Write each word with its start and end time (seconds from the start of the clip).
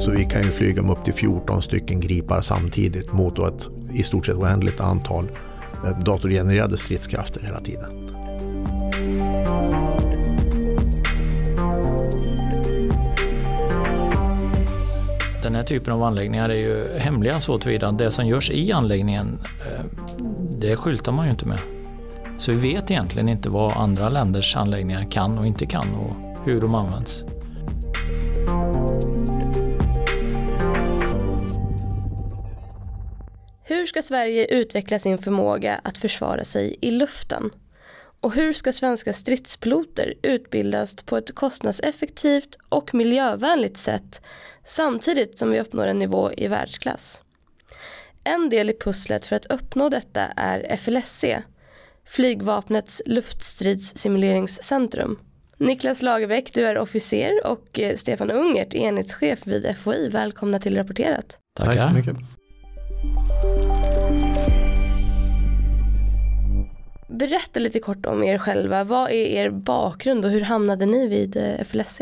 Så 0.00 0.10
vi 0.10 0.24
kan 0.24 0.42
ju 0.42 0.50
flyga 0.50 0.82
med 0.82 0.92
upp 0.92 1.04
till 1.04 1.14
14 1.14 1.62
stycken 1.62 2.00
gripar 2.00 2.40
samtidigt 2.40 3.12
mot 3.12 3.36
då 3.36 3.46
ett 3.46 3.68
i 3.92 4.02
stort 4.02 4.26
sett 4.26 4.36
oändligt 4.36 4.80
antal 4.80 5.28
eh, 5.84 5.98
datorgenererade 5.98 6.76
stridskrafter 6.76 7.40
hela 7.40 7.60
tiden. 7.60 8.06
Den 15.42 15.54
här 15.54 15.62
typen 15.62 15.92
av 15.92 16.02
anläggningar 16.02 16.48
är 16.48 16.56
ju 16.56 16.98
hemliga 16.98 17.40
så 17.40 17.58
tillvida 17.58 17.92
det 17.92 18.10
som 18.10 18.26
görs 18.26 18.50
i 18.50 18.72
anläggningen 18.72 19.38
eh, 19.38 19.84
det 20.50 20.76
skyltar 20.76 21.12
man 21.12 21.24
ju 21.24 21.30
inte 21.30 21.48
med. 21.48 21.58
Så 22.40 22.52
vi 22.52 22.74
vet 22.74 22.90
egentligen 22.90 23.28
inte 23.28 23.48
vad 23.48 23.76
andra 23.76 24.08
länders 24.08 24.56
anläggningar 24.56 25.10
kan 25.10 25.38
och 25.38 25.46
inte 25.46 25.66
kan 25.66 25.94
och 25.94 26.46
hur 26.46 26.60
de 26.60 26.74
används. 26.74 27.24
Hur 33.64 33.86
ska 33.86 34.02
Sverige 34.02 34.46
utveckla 34.46 34.98
sin 34.98 35.18
förmåga 35.18 35.80
att 35.84 35.98
försvara 35.98 36.44
sig 36.44 36.76
i 36.80 36.90
luften? 36.90 37.50
Och 38.20 38.34
hur 38.34 38.52
ska 38.52 38.72
svenska 38.72 39.12
stridspiloter 39.12 40.14
utbildas 40.22 40.94
på 40.94 41.16
ett 41.16 41.34
kostnadseffektivt 41.34 42.56
och 42.68 42.94
miljövänligt 42.94 43.78
sätt 43.78 44.22
samtidigt 44.64 45.38
som 45.38 45.50
vi 45.50 45.60
uppnår 45.60 45.86
en 45.86 45.98
nivå 45.98 46.32
i 46.32 46.48
världsklass? 46.48 47.22
En 48.24 48.50
del 48.50 48.70
i 48.70 48.76
pusslet 48.80 49.26
för 49.26 49.36
att 49.36 49.46
uppnå 49.46 49.88
detta 49.88 50.22
är 50.36 50.76
FLSC, 50.76 51.24
Flygvapnets 52.10 53.02
luftstridssimuleringscentrum. 53.06 55.18
Niklas 55.58 56.02
Lagerbäck, 56.02 56.54
du 56.54 56.66
är 56.66 56.78
officer 56.78 57.46
och 57.46 57.78
eh, 57.78 57.96
Stefan 57.96 58.30
Ungert, 58.30 58.74
enhetschef 58.74 59.46
vid 59.46 59.76
FOI. 59.76 60.08
Välkomna 60.08 60.58
till 60.58 60.76
Rapporterat. 60.76 61.38
Tackar. 61.56 61.72
Tack 61.72 61.88
så 61.88 61.94
mycket. 61.94 62.16
Berätta 67.08 67.60
lite 67.60 67.80
kort 67.80 68.06
om 68.06 68.22
er 68.22 68.38
själva. 68.38 68.84
Vad 68.84 69.10
är 69.10 69.14
er 69.14 69.50
bakgrund 69.50 70.24
och 70.24 70.30
hur 70.30 70.40
hamnade 70.40 70.86
ni 70.86 71.08
vid 71.08 71.36
eh, 71.36 71.64
FLSC? 71.64 72.00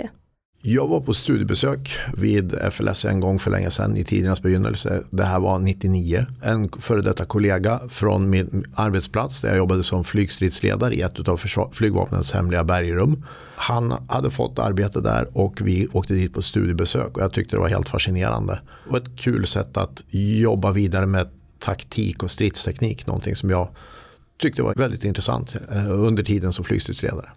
Jag 0.63 0.89
var 0.89 1.01
på 1.01 1.15
studiebesök 1.15 1.99
vid 2.17 2.59
FLS 2.73 3.05
en 3.05 3.21
gång 3.21 3.39
för 3.39 3.51
länge 3.51 3.71
sedan 3.71 3.97
i 3.97 4.05
tidernas 4.05 4.43
begynnelse. 4.43 5.03
Det 5.11 5.25
här 5.25 5.41
var 5.41 5.59
99. 5.59 6.27
En 6.43 6.69
före 6.69 7.03
detta 7.03 7.25
kollega 7.25 7.81
från 7.89 8.31
min 8.31 8.65
arbetsplats 8.75 9.41
där 9.41 9.49
jag 9.49 9.59
jobbade 9.59 9.83
som 9.83 10.05
flygstridsledare 10.05 10.95
i 10.95 11.01
ett 11.01 11.29
av 11.29 11.41
flygvapnets 11.73 12.33
hemliga 12.33 12.65
bergrum. 12.65 13.25
Han 13.57 13.95
hade 14.09 14.31
fått 14.31 14.59
arbete 14.59 15.01
där 15.01 15.29
och 15.33 15.61
vi 15.61 15.89
åkte 15.93 16.15
dit 16.15 16.35
på 16.35 16.43
studiebesök 16.43 17.17
och 17.17 17.23
jag 17.23 17.33
tyckte 17.33 17.57
det 17.57 17.61
var 17.61 17.69
helt 17.69 17.89
fascinerande. 17.89 18.61
Och 18.89 18.97
ett 18.97 19.17
kul 19.17 19.47
sätt 19.47 19.77
att 19.77 20.05
jobba 20.11 20.73
vidare 20.73 21.07
med 21.07 21.29
taktik 21.59 22.23
och 22.23 22.31
stridsteknik. 22.31 23.07
Någonting 23.07 23.37
som 23.37 23.51
jag 23.51 23.69
tyckte 24.41 24.63
var 24.63 24.75
väldigt 24.75 25.05
intressant 25.05 25.55
eh, 25.71 25.91
under 25.91 26.23
tiden 26.23 26.53
som 26.53 26.65
flygstridsledare. 26.65 27.29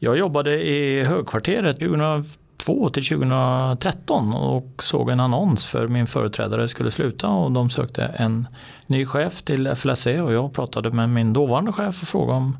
Jag 0.00 0.18
jobbade 0.18 0.66
i 0.66 1.04
högkvarteret 1.04 1.78
2002 1.78 2.90
till 2.90 3.04
2013 3.04 4.34
och 4.34 4.82
såg 4.82 5.10
en 5.10 5.20
annons 5.20 5.66
för 5.66 5.88
min 5.88 6.06
företrädare 6.06 6.68
skulle 6.68 6.90
sluta 6.90 7.28
och 7.28 7.52
de 7.52 7.70
sökte 7.70 8.02
en 8.02 8.48
ny 8.86 9.06
chef 9.06 9.42
till 9.42 9.74
FLSC 9.76 10.06
och 10.06 10.32
jag 10.32 10.52
pratade 10.52 10.90
med 10.90 11.10
min 11.10 11.32
dåvarande 11.32 11.72
chef 11.72 12.02
och 12.02 12.08
frågade 12.08 12.38
om 12.38 12.56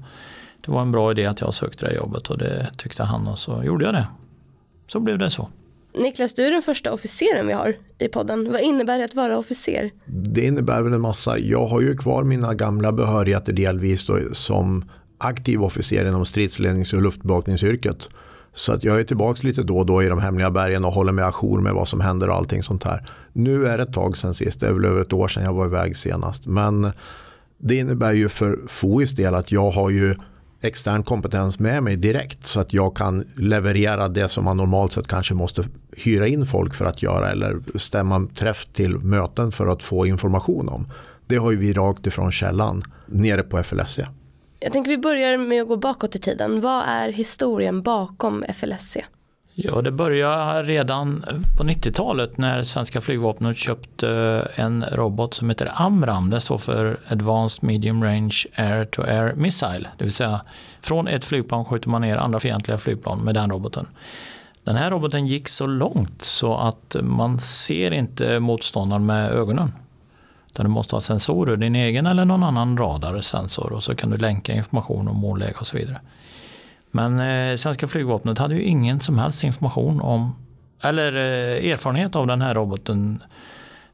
det 0.60 0.72
var 0.72 0.82
en 0.82 0.92
bra 0.92 1.10
idé 1.10 1.26
att 1.26 1.40
jag 1.40 1.54
sökte 1.54 1.86
det 1.86 1.94
jobbet 1.94 2.30
och 2.30 2.38
det 2.38 2.70
tyckte 2.76 3.02
han 3.02 3.28
och 3.28 3.38
så 3.38 3.62
gjorde 3.64 3.84
jag 3.84 3.94
det. 3.94 4.06
Så 4.86 5.00
blev 5.00 5.18
det 5.18 5.30
så. 5.30 5.48
Niklas, 5.94 6.34
du 6.34 6.46
är 6.46 6.50
den 6.50 6.62
första 6.62 6.92
officeren 6.92 7.46
vi 7.46 7.52
har 7.52 7.76
i 7.98 8.08
podden. 8.08 8.52
Vad 8.52 8.60
innebär 8.60 8.98
det 8.98 9.04
att 9.04 9.14
vara 9.14 9.38
officer? 9.38 9.90
Det 10.06 10.46
innebär 10.46 10.82
väl 10.82 10.92
en 10.92 11.00
massa. 11.00 11.38
Jag 11.38 11.66
har 11.66 11.80
ju 11.80 11.96
kvar 11.96 12.22
mina 12.24 12.54
gamla 12.54 12.92
behörigheter 12.92 13.52
delvis 13.52 14.06
då, 14.06 14.18
som 14.32 14.84
aktiv 15.18 15.62
officer 15.62 16.08
inom 16.08 16.24
stridslednings 16.24 16.92
och 16.92 17.02
luftbevakningsyrket. 17.02 18.08
Så 18.52 18.72
att 18.72 18.84
jag 18.84 19.00
är 19.00 19.04
tillbaka 19.04 19.40
lite 19.46 19.62
då 19.62 19.78
och 19.78 19.86
då 19.86 20.02
i 20.02 20.08
de 20.08 20.18
hemliga 20.18 20.50
bergen 20.50 20.84
och 20.84 20.92
håller 20.92 21.12
mig 21.12 21.24
ajour 21.24 21.60
med 21.60 21.74
vad 21.74 21.88
som 21.88 22.00
händer 22.00 22.28
och 22.28 22.36
allting 22.36 22.62
sånt 22.62 22.84
här. 22.84 23.10
Nu 23.32 23.66
är 23.66 23.78
det 23.78 23.82
ett 23.82 23.92
tag 23.92 24.16
sedan 24.16 24.34
sist, 24.34 24.60
det 24.60 24.66
är 24.66 24.72
väl 24.72 24.84
över 24.84 25.00
ett 25.00 25.12
år 25.12 25.28
sedan 25.28 25.44
jag 25.44 25.52
var 25.52 25.66
iväg 25.66 25.96
senast. 25.96 26.46
Men 26.46 26.92
det 27.58 27.76
innebär 27.76 28.12
ju 28.12 28.28
för 28.28 28.58
FOIs 28.68 29.10
del 29.10 29.34
att 29.34 29.52
jag 29.52 29.70
har 29.70 29.90
ju 29.90 30.14
extern 30.60 31.02
kompetens 31.02 31.58
med 31.58 31.82
mig 31.82 31.96
direkt 31.96 32.46
så 32.46 32.60
att 32.60 32.72
jag 32.72 32.96
kan 32.96 33.24
leverera 33.36 34.08
det 34.08 34.28
som 34.28 34.44
man 34.44 34.56
normalt 34.56 34.92
sett 34.92 35.08
kanske 35.08 35.34
måste 35.34 35.64
hyra 35.92 36.26
in 36.26 36.46
folk 36.46 36.74
för 36.74 36.84
att 36.84 37.02
göra 37.02 37.30
eller 37.30 37.58
stämma 37.74 38.26
träff 38.34 38.66
till 38.72 38.98
möten 38.98 39.52
för 39.52 39.66
att 39.66 39.82
få 39.82 40.06
information 40.06 40.68
om. 40.68 40.88
Det 41.26 41.36
har 41.36 41.50
ju 41.50 41.56
vi 41.56 41.72
rakt 41.72 42.06
ifrån 42.06 42.32
källan 42.32 42.82
nere 43.06 43.42
på 43.42 43.62
FLSC. 43.62 44.00
Jag 44.60 44.72
tänker 44.72 44.90
vi 44.90 44.98
börjar 44.98 45.36
med 45.36 45.62
att 45.62 45.68
gå 45.68 45.76
bakåt 45.76 46.16
i 46.16 46.18
tiden. 46.18 46.60
Vad 46.60 46.84
är 46.86 47.08
historien 47.08 47.82
bakom 47.82 48.44
FLSC? 48.48 48.96
Ja, 49.54 49.82
det 49.82 49.90
började 49.90 50.62
redan 50.62 51.24
på 51.58 51.64
90-talet 51.64 52.38
när 52.38 52.62
svenska 52.62 53.00
flygvapnet 53.00 53.56
köpte 53.56 54.08
eh, 54.08 54.64
en 54.64 54.84
robot 54.92 55.34
som 55.34 55.48
heter 55.48 55.72
AMRAM. 55.74 56.30
Det 56.30 56.40
står 56.40 56.58
för 56.58 57.00
Advanced 57.08 57.64
Medium 57.64 58.04
Range 58.04 58.44
Air 58.54 58.84
to 58.84 59.02
Air 59.02 59.34
Missile. 59.34 59.88
Det 59.98 60.04
vill 60.04 60.12
säga 60.12 60.40
från 60.80 61.08
ett 61.08 61.24
flygplan 61.24 61.64
skjuter 61.64 61.88
man 61.88 62.00
ner 62.00 62.16
andra 62.16 62.40
fientliga 62.40 62.78
flygplan 62.78 63.18
med 63.18 63.34
den 63.34 63.50
roboten. 63.50 63.86
Den 64.64 64.76
här 64.76 64.90
roboten 64.90 65.26
gick 65.26 65.48
så 65.48 65.66
långt 65.66 66.22
så 66.22 66.56
att 66.56 66.96
man 67.02 67.40
ser 67.40 67.92
inte 67.92 68.40
motståndaren 68.40 69.06
med 69.06 69.30
ögonen. 69.30 69.72
Utan 70.58 70.66
du 70.66 70.70
måste 70.70 70.96
ha 70.96 71.00
sensorer, 71.00 71.56
din 71.56 71.76
egen 71.76 72.06
eller 72.06 72.24
någon 72.24 72.42
annan 72.42 72.76
radarsensor 72.76 73.72
och 73.72 73.82
så 73.82 73.94
kan 73.94 74.10
du 74.10 74.16
länka 74.16 74.52
information 74.52 75.08
om 75.08 75.16
målläge 75.16 75.54
och 75.60 75.66
så 75.66 75.76
vidare. 75.76 76.00
Men 76.90 77.20
eh, 77.20 77.56
svenska 77.56 77.88
flygvapnet 77.88 78.38
hade 78.38 78.54
ju 78.54 78.62
ingen 78.62 79.00
som 79.00 79.18
helst 79.18 79.44
information 79.44 80.00
om 80.00 80.36
eller 80.82 81.12
eh, 81.12 81.72
erfarenhet 81.72 82.16
av 82.16 82.26
den 82.26 82.42
här 82.42 82.54
roboten 82.54 83.22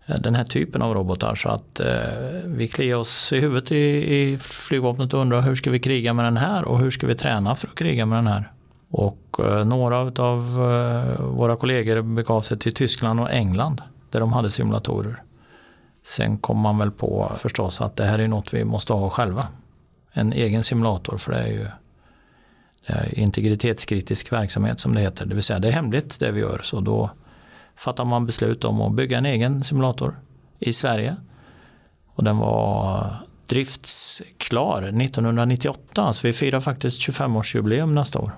eh, 0.07 0.21
den 0.21 0.35
här 0.35 0.45
typen 0.45 0.83
av 0.83 0.95
robotar 0.95 1.35
så 1.35 1.49
att 1.49 1.81
eh, 1.81 1.87
vi 2.45 2.69
kliar 2.69 2.97
oss 2.97 3.33
i 3.33 3.41
huvudet 3.41 3.73
i, 3.73 4.17
i 4.17 4.39
flygvapnet 4.39 5.15
och 5.15 5.21
undrar 5.21 5.43
hur 5.43 5.55
ska 5.55 5.71
vi 5.71 5.79
kriga 5.79 6.15
med 6.15 6.25
den 6.25 6.37
här 6.37 6.65
och 6.65 6.79
hur 6.79 6.91
ska 6.91 7.07
vi 7.07 7.15
träna 7.15 7.55
för 7.55 7.69
att 7.69 7.75
kriga 7.75 8.07
med 8.07 8.19
den 8.19 8.27
här. 8.27 8.53
Och 8.91 9.37
eh, 9.39 9.65
några 9.65 9.99
av 10.23 10.41
eh, 10.73 11.25
våra 11.25 11.57
kollegor 11.57 12.03
begav 12.03 12.43
sig 12.43 12.59
till 12.59 12.75
Tyskland 12.75 13.21
och 13.21 13.31
England 13.31 13.83
där 14.11 14.21
de 14.21 14.33
hade 14.33 14.51
simulatorer. 14.51 15.23
Sen 16.05 16.39
kom 16.39 16.59
man 16.59 16.79
väl 16.79 16.91
på 16.91 17.33
förstås 17.37 17.81
att 17.81 17.97
det 17.97 18.05
här 18.05 18.19
är 18.19 18.29
något 18.29 18.55
vi 18.55 18.65
måste 18.65 18.93
ha 18.93 19.11
själva. 19.11 19.49
En 20.13 20.33
egen 20.33 20.65
simulator 20.65 21.19
för 21.19 21.33
det 21.33 21.39
är 21.39 21.49
ju 21.49 21.67
det 22.87 22.93
är 22.93 23.19
integritetskritisk 23.19 24.33
verksamhet 24.33 24.81
som 24.81 24.95
det 24.95 25.01
heter. 25.01 25.27
Det 25.27 25.35
vill 25.35 25.45
säga 25.45 25.59
det 25.59 25.69
är 25.69 25.73
hemligt 25.73 26.21
det 26.21 26.33
vi 26.33 26.41
gör. 26.41 26.61
Så 26.63 26.81
då 26.81 27.11
fattar 27.77 28.05
man 28.05 28.27
beslut 28.27 28.65
om 28.65 28.81
att 28.81 28.93
bygga 28.93 29.19
en 29.19 29.27
egen 29.27 29.65
simulator 29.65 30.21
i 30.59 30.73
Sverige. 30.73 31.17
Och 32.15 32.25
den 32.25 32.39
var 32.39 33.17
driftsklar 33.47 34.83
1998. 34.83 36.13
Så 36.13 36.27
vi 36.27 36.33
firar 36.33 36.61
faktiskt 36.61 37.01
25-årsjubileum 37.01 37.95
nästa 37.95 38.19
år. 38.19 38.33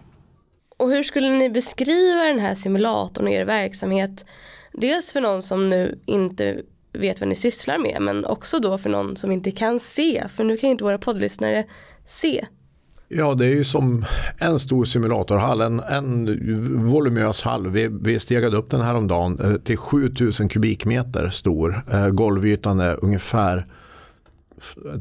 Och 0.77 0.91
hur 0.91 1.03
skulle 1.03 1.31
ni 1.31 1.51
beskriva 1.51 2.25
den 2.25 2.39
här 2.39 2.55
simulatorn 2.55 3.27
och 3.27 3.33
er 3.33 3.45
verksamhet? 3.45 4.25
Dels 4.73 5.13
för 5.13 5.21
någon 5.21 5.43
som 5.43 5.69
nu 5.69 5.99
inte 6.07 6.63
vet 6.99 7.21
vad 7.21 7.29
ni 7.29 7.35
sysslar 7.35 7.79
med 7.79 7.97
men 8.01 8.25
också 8.25 8.59
då 8.59 8.79
för 8.79 8.91
någon 8.91 9.17
som 9.17 9.33
inte 9.33 9.51
kan 9.51 9.81
se 9.81 10.25
för 10.29 10.45
nu 10.45 10.57
kan 10.57 10.69
ju 10.69 10.73
inte 10.73 10.85
våra 10.85 10.99
poddlyssnare 10.99 11.65
se. 12.07 12.47
Ja 13.09 13.35
det 13.35 13.47
är 13.47 13.55
ju 13.55 13.65
som 13.65 14.05
en 14.39 14.59
stor 14.59 14.85
simulatorhall, 14.85 15.61
en, 15.61 15.81
en 15.81 16.27
voluminös 16.91 17.43
hall. 17.43 17.71
Vi, 17.71 17.89
vi 18.01 18.19
stegade 18.19 18.57
upp 18.57 18.71
den 18.71 18.81
här 18.81 18.95
om 18.95 19.09
dagen 19.09 19.41
eh, 19.45 19.57
till 19.57 19.77
7000 19.77 20.49
kubikmeter 20.49 21.29
stor. 21.29 21.83
Eh, 21.93 22.09
golvytan 22.09 22.81
är 22.81 23.05
ungefär 23.05 23.67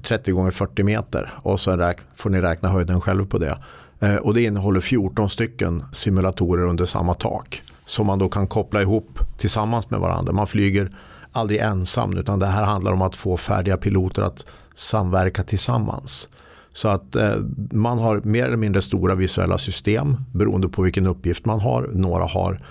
30 0.04 0.32
gånger 0.32 0.52
40 0.52 0.84
meter 0.84 1.34
och 1.38 1.60
så 1.60 1.94
får 2.16 2.30
ni 2.30 2.42
räkna 2.42 2.70
höjden 2.70 3.02
själv 3.02 3.26
på 3.26 3.38
det. 3.38 3.58
Eh, 4.00 4.16
och 4.16 4.34
det 4.34 4.42
innehåller 4.42 4.82
14 4.82 5.30
stycken 5.30 5.84
simulatorer 5.92 6.68
under 6.68 6.86
samma 6.86 7.14
tak 7.14 7.62
som 7.86 8.08
man 8.08 8.20
då 8.20 8.30
kan 8.30 8.48
koppla 8.48 8.82
ihop 8.82 9.20
tillsammans 9.38 9.90
med 9.90 10.00
varandra. 10.00 10.34
Man 10.34 10.48
flyger 10.48 10.92
aldrig 11.36 11.60
ensam 11.60 12.18
utan 12.18 12.40
det 12.40 12.46
här 12.46 12.66
handlar 12.66 12.92
om 12.92 13.02
att 13.02 13.16
få 13.16 13.38
färdiga 13.38 13.78
piloter 13.78 14.22
att 14.22 14.46
samverka 14.76 15.44
tillsammans. 15.44 16.30
Så 16.74 16.88
att 16.90 17.16
eh, 17.16 17.36
man 17.72 18.00
har 18.00 18.22
mer 18.24 18.46
eller 18.46 18.58
mindre 18.58 18.82
stora 18.82 19.16
visuella 19.16 19.58
system 19.58 20.18
beroende 20.32 20.70
på 20.70 20.82
vilken 20.82 21.08
uppgift 21.08 21.46
man 21.46 21.60
har. 21.60 21.90
Några 21.94 22.26
har 22.26 22.62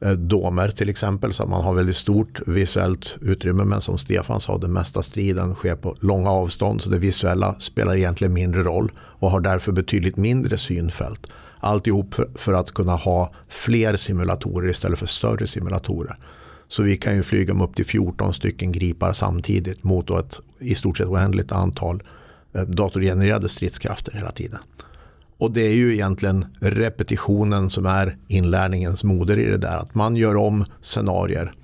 eh, 0.00 0.10
domer 0.10 0.68
till 0.68 0.88
exempel 0.88 1.32
så 1.32 1.42
att 1.42 1.48
man 1.48 1.64
har 1.64 1.74
väldigt 1.74 1.96
stort 1.96 2.40
visuellt 2.46 3.16
utrymme 3.20 3.64
men 3.64 3.80
som 3.80 3.98
Stefan 3.98 4.40
sa 4.40 4.58
den 4.58 4.72
mesta 4.72 5.02
striden 5.02 5.54
sker 5.54 5.76
på 5.76 5.96
långa 6.00 6.30
avstånd 6.30 6.82
så 6.82 6.90
det 6.90 6.98
visuella 6.98 7.54
spelar 7.58 7.96
egentligen 7.96 8.32
mindre 8.32 8.62
roll 8.62 8.92
och 8.98 9.30
har 9.30 9.40
därför 9.40 9.72
betydligt 9.72 10.16
mindre 10.16 10.58
synfält. 10.58 11.26
Alltihop 11.60 12.14
för, 12.14 12.28
för 12.34 12.52
att 12.52 12.72
kunna 12.72 12.96
ha 12.96 13.32
fler 13.48 13.96
simulatorer 13.96 14.68
istället 14.68 14.98
för 14.98 15.06
större 15.06 15.46
simulatorer. 15.46 16.16
Så 16.68 16.82
vi 16.82 16.96
kan 16.96 17.16
ju 17.16 17.22
flyga 17.22 17.54
med 17.54 17.64
upp 17.64 17.76
till 17.76 17.86
14 17.86 18.34
stycken 18.34 18.72
gripar 18.72 19.12
samtidigt 19.12 19.84
mot 19.84 20.10
ett 20.10 20.40
i 20.58 20.74
stort 20.74 20.98
sett 20.98 21.06
oändligt 21.06 21.52
antal 21.52 22.02
eh, 22.54 22.62
datorgenererade 22.62 23.48
stridskrafter 23.48 24.12
hela 24.12 24.30
tiden. 24.30 24.58
Och 25.38 25.50
det 25.50 25.60
är 25.60 25.74
ju 25.74 25.92
egentligen 25.92 26.46
repetitionen 26.60 27.70
som 27.70 27.86
är 27.86 28.16
inlärningens 28.28 29.04
moder 29.04 29.38
i 29.38 29.44
det 29.44 29.58
där. 29.58 29.76
Att 29.76 29.94
man 29.94 30.16
gör 30.16 30.36
om 30.36 30.64
scenarier. 30.80 31.54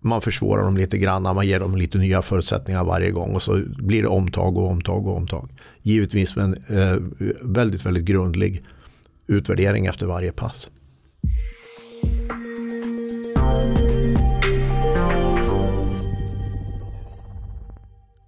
Man 0.00 0.20
försvårar 0.20 0.62
dem 0.62 0.76
lite 0.76 0.98
grann, 0.98 1.22
man 1.22 1.46
ger 1.46 1.60
dem 1.60 1.76
lite 1.76 1.98
nya 1.98 2.22
förutsättningar 2.22 2.84
varje 2.84 3.10
gång 3.10 3.34
och 3.34 3.42
så 3.42 3.62
blir 3.78 4.02
det 4.02 4.08
omtag 4.08 4.56
och 4.56 4.70
omtag 4.70 5.06
och 5.06 5.16
omtag. 5.16 5.48
Givetvis 5.82 6.36
med 6.36 6.44
en 6.44 6.54
eh, 6.78 6.96
väldigt, 7.42 7.86
väldigt 7.86 8.04
grundlig 8.04 8.62
utvärdering 9.26 9.86
efter 9.86 10.06
varje 10.06 10.32
pass. 10.32 10.70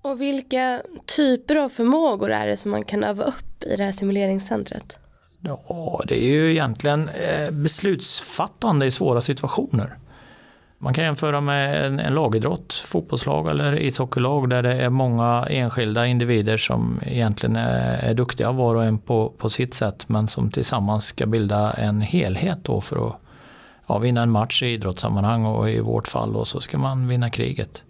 Och 0.03 0.21
vilka 0.21 0.83
typer 1.17 1.57
av 1.57 1.69
förmågor 1.69 2.31
är 2.31 2.47
det 2.47 2.57
som 2.57 2.71
man 2.71 2.85
kan 2.85 3.05
öva 3.05 3.25
upp 3.25 3.63
i 3.63 3.77
det 3.77 3.85
här 3.85 3.93
simuleringscentret? 3.93 4.99
Ja, 5.41 6.03
det 6.07 6.25
är 6.25 6.31
ju 6.31 6.51
egentligen 6.51 7.09
eh, 7.09 7.51
beslutsfattande 7.51 8.87
i 8.87 8.91
svåra 8.91 9.21
situationer. 9.21 9.97
Man 10.79 10.95
kan 10.95 11.05
jämföra 11.05 11.41
med 11.41 11.87
en, 11.87 12.01
en 12.01 12.15
lagidrott, 12.15 12.75
fotbollslag 12.75 13.51
eller 13.51 13.79
ishockeylag 13.79 14.51
där 14.51 14.63
det 14.63 14.75
är 14.75 14.91
många 14.91 15.47
enskilda 15.51 16.07
individer 16.07 16.57
som 16.57 17.01
egentligen 17.07 17.57
är, 17.57 17.99
är 17.99 18.15
duktiga 18.15 18.53
var 18.53 18.75
och 18.75 18.85
en 18.85 18.99
på, 18.99 19.33
på 19.39 19.51
sitt 19.51 19.75
sätt 19.75 20.09
men 20.09 20.29
som 20.29 20.51
tillsammans 20.51 21.05
ska 21.05 21.27
bilda 21.27 21.73
en 21.73 22.01
helhet 22.01 22.59
då 22.63 22.81
för 22.81 23.09
att 23.09 23.17
ja, 23.88 23.99
vinna 23.99 24.23
en 24.23 24.31
match 24.31 24.62
i 24.62 24.67
idrottssammanhang 24.67 25.44
och 25.44 25.70
i 25.70 25.81
vårt 25.81 26.08
fall 26.08 26.32
då 26.32 26.44
så 26.44 26.61
ska 26.61 26.79
man 26.79 27.08
vinna 27.08 27.31
kriget. 27.31 27.82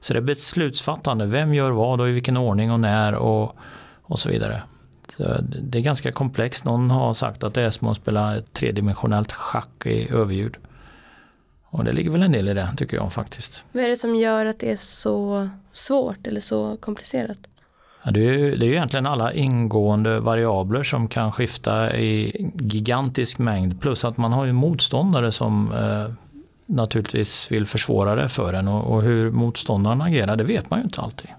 Så 0.00 0.12
det 0.12 0.18
är 0.18 0.22
beslutsfattande, 0.22 1.26
vem 1.26 1.54
gör 1.54 1.70
vad 1.70 2.00
och 2.00 2.08
i 2.08 2.12
vilken 2.12 2.36
ordning 2.36 2.72
och 2.72 2.80
när 2.80 3.14
och, 3.14 3.56
och 4.02 4.18
så 4.18 4.28
vidare. 4.28 4.62
Så 5.16 5.36
det 5.62 5.78
är 5.78 5.82
ganska 5.82 6.12
komplext, 6.12 6.64
någon 6.64 6.90
har 6.90 7.14
sagt 7.14 7.44
att 7.44 7.54
det 7.54 7.62
är 7.62 7.70
som 7.70 7.88
att 7.88 7.96
spela 7.96 8.42
tredimensionellt 8.52 9.32
schack 9.32 9.86
i 9.86 10.10
överljud. 10.10 10.56
Och 11.70 11.84
det 11.84 11.92
ligger 11.92 12.10
väl 12.10 12.22
en 12.22 12.32
del 12.32 12.48
i 12.48 12.54
det 12.54 12.74
tycker 12.76 12.96
jag 12.96 13.12
faktiskt. 13.12 13.64
Vad 13.72 13.84
är 13.84 13.88
det 13.88 13.96
som 13.96 14.16
gör 14.16 14.46
att 14.46 14.58
det 14.58 14.72
är 14.72 14.76
så 14.76 15.48
svårt 15.72 16.26
eller 16.26 16.40
så 16.40 16.76
komplicerat? 16.76 17.38
Ja, 18.02 18.10
det, 18.10 18.20
är, 18.20 18.56
det 18.56 18.66
är 18.66 18.68
ju 18.68 18.72
egentligen 18.72 19.06
alla 19.06 19.32
ingående 19.32 20.20
variabler 20.20 20.82
som 20.82 21.08
kan 21.08 21.32
skifta 21.32 21.96
i 21.96 22.32
gigantisk 22.54 23.38
mängd 23.38 23.80
plus 23.80 24.04
att 24.04 24.16
man 24.16 24.32
har 24.32 24.44
ju 24.44 24.52
motståndare 24.52 25.32
som 25.32 25.72
eh, 25.72 26.14
naturligtvis 26.66 27.52
vill 27.52 27.66
försvåra 27.66 28.14
det 28.14 28.28
för 28.28 28.52
en 28.52 28.68
och, 28.68 28.94
och 28.94 29.02
hur 29.02 29.30
motståndaren 29.30 30.00
agerar 30.00 30.36
det 30.36 30.44
vet 30.44 30.70
man 30.70 30.78
ju 30.78 30.84
inte 30.84 31.00
alltid. 31.00 31.30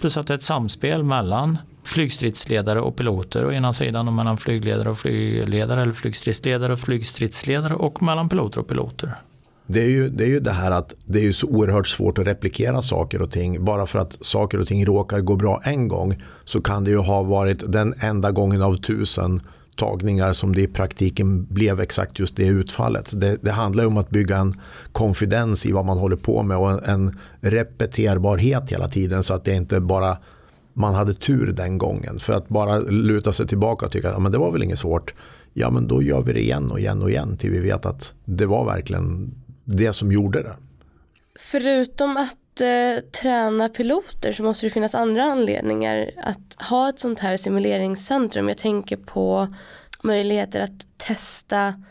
Plus 0.00 0.16
att 0.16 0.26
det 0.26 0.34
är 0.34 0.38
ett 0.38 0.44
samspel 0.44 1.02
mellan 1.02 1.58
flygstridsledare 1.84 2.80
och 2.80 2.96
piloter 2.96 3.46
å 3.46 3.52
ena 3.52 3.72
sidan 3.72 4.08
och 4.08 4.14
mellan 4.14 4.38
flygledare 4.38 4.90
och 4.90 4.98
flygledare 4.98 5.82
eller 5.82 5.92
flygstridsledare 5.92 6.72
och 6.72 6.80
flygstridsledare 6.80 7.74
och 7.74 8.02
mellan 8.02 8.28
piloter 8.28 8.60
och 8.60 8.68
piloter. 8.68 9.14
Det 9.70 9.82
är, 9.82 9.88
ju, 9.88 10.08
det 10.08 10.24
är 10.24 10.28
ju 10.28 10.40
det 10.40 10.52
här 10.52 10.70
att 10.70 10.94
det 11.04 11.26
är 11.26 11.32
så 11.32 11.46
oerhört 11.46 11.88
svårt 11.88 12.18
att 12.18 12.26
replikera 12.26 12.82
saker 12.82 13.22
och 13.22 13.30
ting. 13.30 13.64
Bara 13.64 13.86
för 13.86 13.98
att 13.98 14.18
saker 14.20 14.60
och 14.60 14.66
ting 14.66 14.86
råkar 14.86 15.20
gå 15.20 15.36
bra 15.36 15.60
en 15.64 15.88
gång 15.88 16.22
så 16.44 16.60
kan 16.60 16.84
det 16.84 16.90
ju 16.90 16.98
ha 16.98 17.22
varit 17.22 17.72
den 17.72 17.94
enda 18.00 18.30
gången 18.30 18.62
av 18.62 18.74
tusen 18.74 19.40
tagningar 19.76 20.32
som 20.32 20.54
det 20.54 20.62
i 20.62 20.66
praktiken 20.66 21.44
blev 21.44 21.80
exakt 21.80 22.18
just 22.18 22.36
det 22.36 22.46
utfallet. 22.46 23.20
Det, 23.20 23.36
det 23.42 23.50
handlar 23.50 23.86
om 23.86 23.96
att 23.96 24.10
bygga 24.10 24.36
en 24.36 24.60
konfidens 24.92 25.66
i 25.66 25.72
vad 25.72 25.84
man 25.84 25.98
håller 25.98 26.16
på 26.16 26.42
med 26.42 26.56
och 26.56 26.70
en, 26.70 26.84
en 26.84 27.18
repeterbarhet 27.40 28.72
hela 28.72 28.88
tiden 28.88 29.22
så 29.22 29.34
att 29.34 29.44
det 29.44 29.54
inte 29.54 29.80
bara 29.80 30.16
man 30.72 30.94
hade 30.94 31.14
tur 31.14 31.52
den 31.52 31.78
gången. 31.78 32.18
För 32.18 32.32
att 32.32 32.48
bara 32.48 32.78
luta 32.78 33.32
sig 33.32 33.46
tillbaka 33.46 33.86
och 33.86 33.92
tycka 33.92 34.12
att 34.12 34.22
ja, 34.24 34.30
det 34.30 34.38
var 34.38 34.52
väl 34.52 34.62
inget 34.62 34.78
svårt. 34.78 35.14
Ja 35.52 35.70
men 35.70 35.88
då 35.88 36.02
gör 36.02 36.22
vi 36.22 36.32
det 36.32 36.42
igen 36.42 36.70
och 36.70 36.80
igen 36.80 37.02
och 37.02 37.10
igen 37.10 37.36
till 37.36 37.50
vi 37.50 37.58
vet 37.58 37.86
att 37.86 38.14
det 38.24 38.46
var 38.46 38.64
verkligen 38.64 39.34
det 39.68 39.92
som 39.92 40.12
gjorde 40.12 40.42
det. 40.42 40.56
Förutom 41.38 42.16
att 42.16 42.60
eh, 42.60 43.04
träna 43.22 43.68
piloter 43.68 44.32
så 44.32 44.42
måste 44.42 44.66
det 44.66 44.70
finnas 44.70 44.94
andra 44.94 45.24
anledningar 45.24 46.10
att 46.16 46.62
ha 46.68 46.88
ett 46.88 47.00
sånt 47.00 47.20
här 47.20 47.36
simuleringscentrum. 47.36 48.48
Jag 48.48 48.58
tänker 48.58 48.96
på 48.96 49.54
möjligheter 50.02 50.60
att 50.60 50.86
testa 50.96 51.82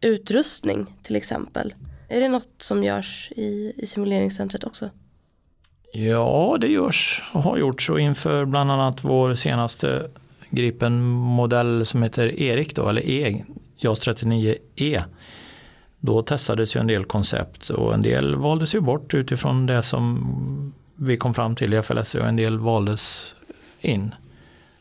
utrustning 0.00 0.96
till 1.02 1.16
exempel. 1.16 1.74
Är 2.08 2.20
det 2.20 2.28
något 2.28 2.54
som 2.58 2.84
görs 2.84 3.32
i, 3.36 3.72
i 3.76 3.86
simuleringscentret 3.86 4.64
också? 4.64 4.90
Ja, 5.92 6.56
det 6.60 6.68
görs 6.68 7.22
och 7.32 7.42
har 7.42 7.58
gjorts 7.58 7.90
och 7.90 8.00
inför 8.00 8.44
bland 8.44 8.70
annat 8.70 9.04
vår 9.04 9.34
senaste 9.34 10.10
Gripen-modell 10.50 11.86
som 11.86 12.02
heter 12.02 12.40
Erik 12.40 12.76
då, 12.76 12.88
eller 12.88 13.02
E, 13.02 13.44
JAS 13.76 14.08
39E. 14.08 15.02
Då 16.00 16.22
testades 16.22 16.76
ju 16.76 16.80
en 16.80 16.86
del 16.86 17.04
koncept 17.04 17.70
och 17.70 17.94
en 17.94 18.02
del 18.02 18.34
valdes 18.34 18.74
ju 18.74 18.80
bort 18.80 19.14
utifrån 19.14 19.66
det 19.66 19.82
som 19.82 20.72
vi 20.96 21.16
kom 21.16 21.34
fram 21.34 21.56
till 21.56 21.74
i 21.74 21.82
FLS 21.82 22.14
och 22.14 22.26
en 22.26 22.36
del 22.36 22.58
valdes 22.58 23.34
in. 23.80 24.14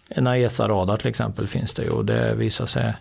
En 0.10 0.28
AESA-radar 0.28 0.98
till 0.98 1.08
exempel 1.08 1.48
finns 1.48 1.74
det 1.74 1.84
ju 1.84 1.90
och 1.90 2.06
det 2.06 2.36
visar 2.36 2.66
sig 2.66 2.94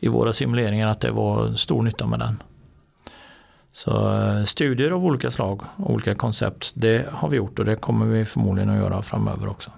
i 0.00 0.08
våra 0.08 0.32
simuleringar 0.32 0.88
att 0.88 1.00
det 1.00 1.10
var 1.10 1.54
stor 1.54 1.82
nytta 1.82 2.06
med 2.06 2.18
den. 2.18 2.42
Så 3.72 4.20
eh, 4.20 4.44
studier 4.44 4.90
av 4.90 5.04
olika 5.04 5.30
slag, 5.30 5.60
olika 5.76 6.14
koncept, 6.14 6.72
det 6.74 7.06
har 7.12 7.28
vi 7.28 7.36
gjort 7.36 7.58
och 7.58 7.64
det 7.64 7.76
kommer 7.76 8.06
vi 8.06 8.24
förmodligen 8.24 8.70
att 8.70 8.76
göra 8.76 9.02
framöver 9.02 9.48
också. 9.48 9.70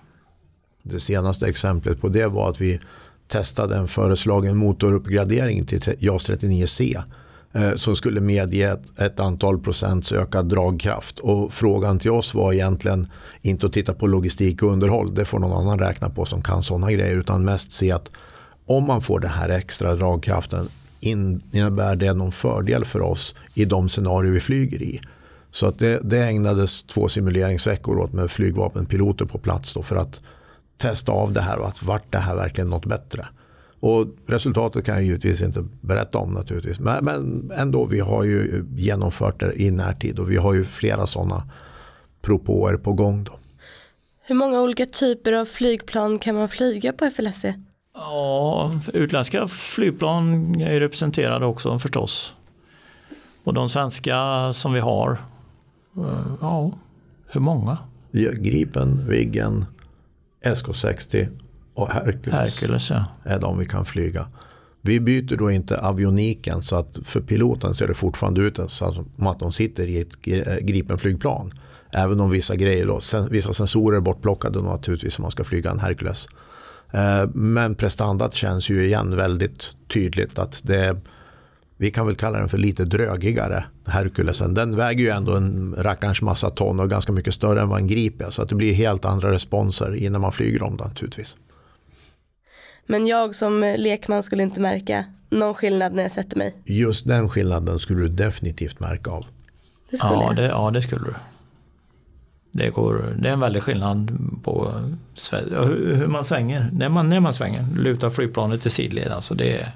Det 0.82 1.00
senaste 1.00 1.48
exemplet 1.48 2.00
på 2.00 2.08
det 2.08 2.26
var 2.26 2.50
att 2.50 2.60
vi 2.60 2.80
testade 3.28 3.76
en 3.76 3.88
föreslagen 3.88 4.56
motoruppgradering 4.56 5.66
till 5.66 5.94
JAS 5.98 6.28
39C 6.28 7.02
Eh, 7.56 7.74
som 7.74 7.96
skulle 7.96 8.20
medge 8.20 8.72
ett, 8.72 9.00
ett, 9.00 9.20
antal 9.20 9.58
procents 9.58 10.12
ökad 10.12 10.48
dragkraft. 10.48 11.18
Och 11.18 11.52
frågan 11.52 11.98
till 11.98 12.10
oss 12.10 12.34
var 12.34 12.52
egentligen 12.52 13.08
inte 13.42 13.66
att 13.66 13.72
titta 13.72 13.94
på 13.94 14.06
logistik 14.06 14.62
och 14.62 14.72
underhåll, 14.72 15.14
det 15.14 15.24
får 15.24 15.38
någon 15.38 15.66
annan 15.66 15.78
räkna 15.78 16.10
på 16.10 16.24
som 16.24 16.42
kan 16.42 16.62
sådana 16.62 16.92
grejer, 16.92 17.16
utan 17.16 17.44
mest 17.44 17.72
se 17.72 17.92
att 17.92 18.10
om 18.66 18.84
man 18.84 19.02
får 19.02 19.20
den 19.20 19.30
här 19.30 19.48
extra 19.48 19.94
dragkraften, 19.94 20.68
innebär 21.00 21.96
det 21.96 22.12
någon 22.12 22.32
fördel 22.32 22.84
för 22.84 23.02
oss 23.02 23.34
i 23.54 23.64
de 23.64 23.88
scenarier 23.88 24.32
vi 24.32 24.40
flyger 24.40 24.82
i? 24.82 25.00
Så 25.50 25.66
att 25.66 25.78
det, 25.78 26.00
det 26.02 26.24
ägnades 26.24 26.82
två 26.82 27.08
simuleringsveckor 27.08 27.98
åt 27.98 28.12
med 28.12 28.30
flygvapenpiloter 28.30 29.24
på 29.24 29.38
plats 29.38 29.72
då 29.72 29.82
för 29.82 29.96
att 29.96 30.20
testa 30.76 31.12
av 31.12 31.32
det 31.32 31.40
här 31.40 31.58
och 31.58 31.68
att 31.68 31.82
vart 31.82 32.12
det 32.12 32.18
här 32.18 32.36
verkligen 32.36 32.68
något 32.68 32.86
bättre. 32.86 33.26
Och 33.86 34.06
resultatet 34.26 34.84
kan 34.84 34.94
jag 34.94 35.04
givetvis 35.04 35.42
inte 35.42 35.64
berätta 35.80 36.18
om 36.18 36.30
naturligtvis. 36.30 36.80
Men, 36.80 37.04
men 37.04 37.50
ändå, 37.56 37.84
vi 37.84 38.00
har 38.00 38.24
ju 38.24 38.64
genomfört 38.76 39.40
det 39.40 39.62
i 39.62 39.70
närtid 39.70 40.18
och 40.18 40.30
vi 40.30 40.36
har 40.36 40.54
ju 40.54 40.64
flera 40.64 41.06
sådana 41.06 41.42
propåer 42.22 42.76
på 42.76 42.92
gång. 42.92 43.24
Då. 43.24 43.32
Hur 44.22 44.34
många 44.34 44.60
olika 44.60 44.86
typer 44.86 45.32
av 45.32 45.44
flygplan 45.44 46.18
kan 46.18 46.34
man 46.34 46.48
flyga 46.48 46.92
på 46.92 47.10
FLSC? 47.10 47.44
Ja, 47.94 48.72
utländska 48.92 49.48
flygplan 49.48 50.54
är 50.60 50.80
representerade 50.80 51.46
också 51.46 51.78
förstås. 51.78 52.34
Och 53.44 53.54
de 53.54 53.68
svenska 53.68 54.52
som 54.52 54.72
vi 54.72 54.80
har, 54.80 55.18
eh, 55.96 56.34
ja, 56.40 56.72
hur 57.26 57.40
många? 57.40 57.78
Gripen, 58.12 59.08
Viggen, 59.08 59.64
SK60 60.44 61.28
och 61.76 61.88
Hercules, 61.88 62.60
Hercules 62.60 62.90
ja. 62.90 63.04
är 63.24 63.40
de 63.40 63.58
vi 63.58 63.66
kan 63.66 63.84
flyga. 63.84 64.26
Vi 64.80 65.00
byter 65.00 65.36
då 65.36 65.50
inte 65.50 65.80
avioniken 65.80 66.62
så 66.62 66.76
att 66.76 66.98
för 67.04 67.20
piloten 67.20 67.74
ser 67.74 67.86
det 67.86 67.94
fortfarande 67.94 68.40
ut 68.40 68.58
som 68.68 69.26
att 69.26 69.38
de 69.38 69.52
sitter 69.52 69.86
i 69.86 70.00
ett 70.00 70.22
Gripen-flygplan. 70.60 71.52
Även 71.90 72.20
om 72.20 72.30
vissa 72.30 72.56
grejer 72.56 72.86
då, 72.86 73.00
vissa 73.30 73.52
sensorer 73.52 73.96
är 73.96 74.00
bortplockade 74.00 74.62
naturligtvis 74.62 75.18
om 75.18 75.22
man 75.22 75.30
ska 75.30 75.44
flyga 75.44 75.70
en 75.70 75.80
Hercules. 75.80 76.28
Eh, 76.92 77.28
men 77.34 77.74
prestandat 77.74 78.34
känns 78.34 78.68
ju 78.68 78.86
igen 78.86 79.16
väldigt 79.16 79.74
tydligt 79.88 80.38
att 80.38 80.60
det 80.64 80.96
vi 81.76 81.90
kan 81.90 82.06
väl 82.06 82.16
kalla 82.16 82.38
den 82.38 82.48
för 82.48 82.58
lite 82.58 82.84
drögigare, 82.84 83.64
Herkulesen. 83.86 84.54
Den 84.54 84.76
väger 84.76 85.04
ju 85.04 85.10
ändå 85.10 85.36
en 85.36 85.74
rackarns 85.78 86.22
massa 86.22 86.50
ton 86.50 86.80
och 86.80 86.90
ganska 86.90 87.12
mycket 87.12 87.34
större 87.34 87.60
än 87.60 87.68
vad 87.68 87.80
en 87.80 87.86
Grip 87.86 88.22
är. 88.22 88.30
Så 88.30 88.42
att 88.42 88.48
det 88.48 88.54
blir 88.54 88.72
helt 88.72 89.04
andra 89.04 89.32
responser 89.32 89.94
innan 89.94 90.20
man 90.20 90.32
flyger 90.32 90.62
om 90.62 90.76
den 90.76 90.88
naturligtvis. 90.88 91.36
Men 92.86 93.06
jag 93.06 93.34
som 93.34 93.74
lekman 93.78 94.22
skulle 94.22 94.42
inte 94.42 94.60
märka 94.60 95.04
någon 95.30 95.54
skillnad 95.54 95.92
när 95.92 96.02
jag 96.02 96.12
sätter 96.12 96.38
mig? 96.38 96.54
Just 96.64 97.08
den 97.08 97.28
skillnaden 97.28 97.78
skulle 97.78 98.00
du 98.00 98.08
definitivt 98.08 98.80
märka 98.80 99.10
av. 99.10 99.26
Det 99.90 99.96
skulle 99.96 100.12
ja, 100.12 100.22
jag. 100.22 100.36
Det, 100.36 100.46
ja, 100.46 100.70
det 100.70 100.82
skulle 100.82 101.04
du. 101.04 101.14
Det, 102.52 102.70
går, 102.70 103.14
det 103.18 103.28
är 103.28 103.32
en 103.32 103.40
väldig 103.40 103.62
skillnad 103.62 104.18
på 104.42 104.72
hur 105.70 106.06
man 106.06 106.24
svänger. 106.24 106.70
När 106.72 106.88
man, 106.88 107.08
när 107.08 107.20
man 107.20 107.32
svänger, 107.32 107.64
lutar 107.76 108.10
flygplanet 108.10 108.62
till 108.62 108.70
sidled. 108.70 109.12
Alltså 109.12 109.34
det 109.34 109.72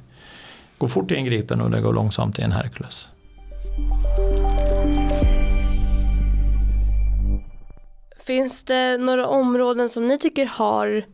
går 0.78 0.88
fort 0.88 1.10
i 1.10 1.14
en 1.14 1.24
Gripen 1.24 1.60
och 1.60 1.70
det 1.70 1.80
går 1.80 1.92
långsamt 1.92 2.38
i 2.38 2.42
en 2.42 2.52
Hercules. 2.52 3.08
Finns 8.20 8.64
det 8.64 8.98
några 8.98 9.26
områden 9.26 9.88
som 9.88 10.08
ni 10.08 10.18
tycker 10.18 10.46
har 10.46 11.04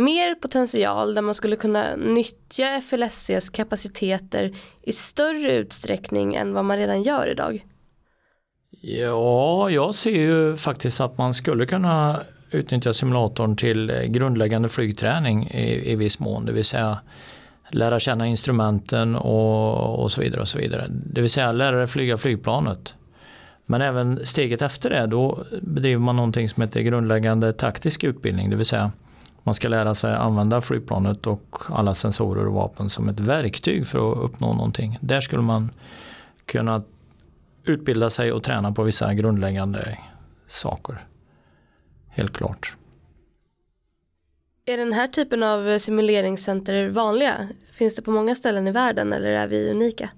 mer 0.00 0.34
potential 0.34 1.14
där 1.14 1.22
man 1.22 1.34
skulle 1.34 1.56
kunna 1.56 1.96
nyttja 1.96 2.80
FLSCs 2.80 3.50
kapaciteter 3.50 4.56
i 4.82 4.92
större 4.92 5.54
utsträckning 5.54 6.34
än 6.34 6.54
vad 6.54 6.64
man 6.64 6.76
redan 6.76 7.02
gör 7.02 7.28
idag? 7.28 7.66
Ja, 8.82 9.70
jag 9.70 9.94
ser 9.94 10.10
ju 10.10 10.56
faktiskt 10.56 11.00
att 11.00 11.18
man 11.18 11.34
skulle 11.34 11.66
kunna 11.66 12.20
utnyttja 12.50 12.92
simulatorn 12.92 13.56
till 13.56 13.92
grundläggande 14.08 14.68
flygträning 14.68 15.50
i, 15.50 15.92
i 15.92 15.96
viss 15.96 16.18
mån, 16.18 16.46
det 16.46 16.52
vill 16.52 16.64
säga 16.64 16.98
lära 17.70 18.00
känna 18.00 18.26
instrumenten 18.26 19.16
och, 19.16 20.02
och 20.02 20.12
så 20.12 20.20
vidare. 20.20 20.40
och 20.40 20.48
så 20.48 20.58
vidare. 20.58 20.86
Det 20.88 21.20
vill 21.20 21.30
säga 21.30 21.52
lära 21.52 21.76
dig 21.76 21.86
flyga 21.86 22.16
flygplanet. 22.16 22.94
Men 23.66 23.82
även 23.82 24.26
steget 24.26 24.62
efter 24.62 24.90
det, 24.90 25.06
då 25.06 25.44
bedriver 25.62 26.00
man 26.00 26.16
någonting 26.16 26.48
som 26.48 26.62
heter 26.62 26.80
grundläggande 26.80 27.52
taktisk 27.52 28.04
utbildning, 28.04 28.50
det 28.50 28.56
vill 28.56 28.66
säga 28.66 28.92
man 29.42 29.54
ska 29.54 29.68
lära 29.68 29.94
sig 29.94 30.14
använda 30.14 30.60
flygplanet 30.60 31.26
och 31.26 31.56
alla 31.68 31.94
sensorer 31.94 32.46
och 32.46 32.54
vapen 32.54 32.90
som 32.90 33.08
ett 33.08 33.20
verktyg 33.20 33.86
för 33.86 34.12
att 34.12 34.18
uppnå 34.18 34.52
någonting. 34.52 34.98
Där 35.00 35.20
skulle 35.20 35.42
man 35.42 35.70
kunna 36.44 36.82
utbilda 37.64 38.10
sig 38.10 38.32
och 38.32 38.42
träna 38.42 38.72
på 38.72 38.82
vissa 38.82 39.14
grundläggande 39.14 39.98
saker. 40.46 41.06
Helt 42.08 42.32
klart. 42.32 42.76
Är 44.64 44.76
den 44.76 44.92
här 44.92 45.06
typen 45.06 45.42
av 45.42 45.78
simuleringscenter 45.78 46.88
vanliga? 46.88 47.48
Finns 47.72 47.96
det 47.96 48.02
på 48.02 48.10
många 48.10 48.34
ställen 48.34 48.68
i 48.68 48.70
världen 48.70 49.12
eller 49.12 49.30
är 49.30 49.46
vi 49.48 49.70
unika? 49.70 50.10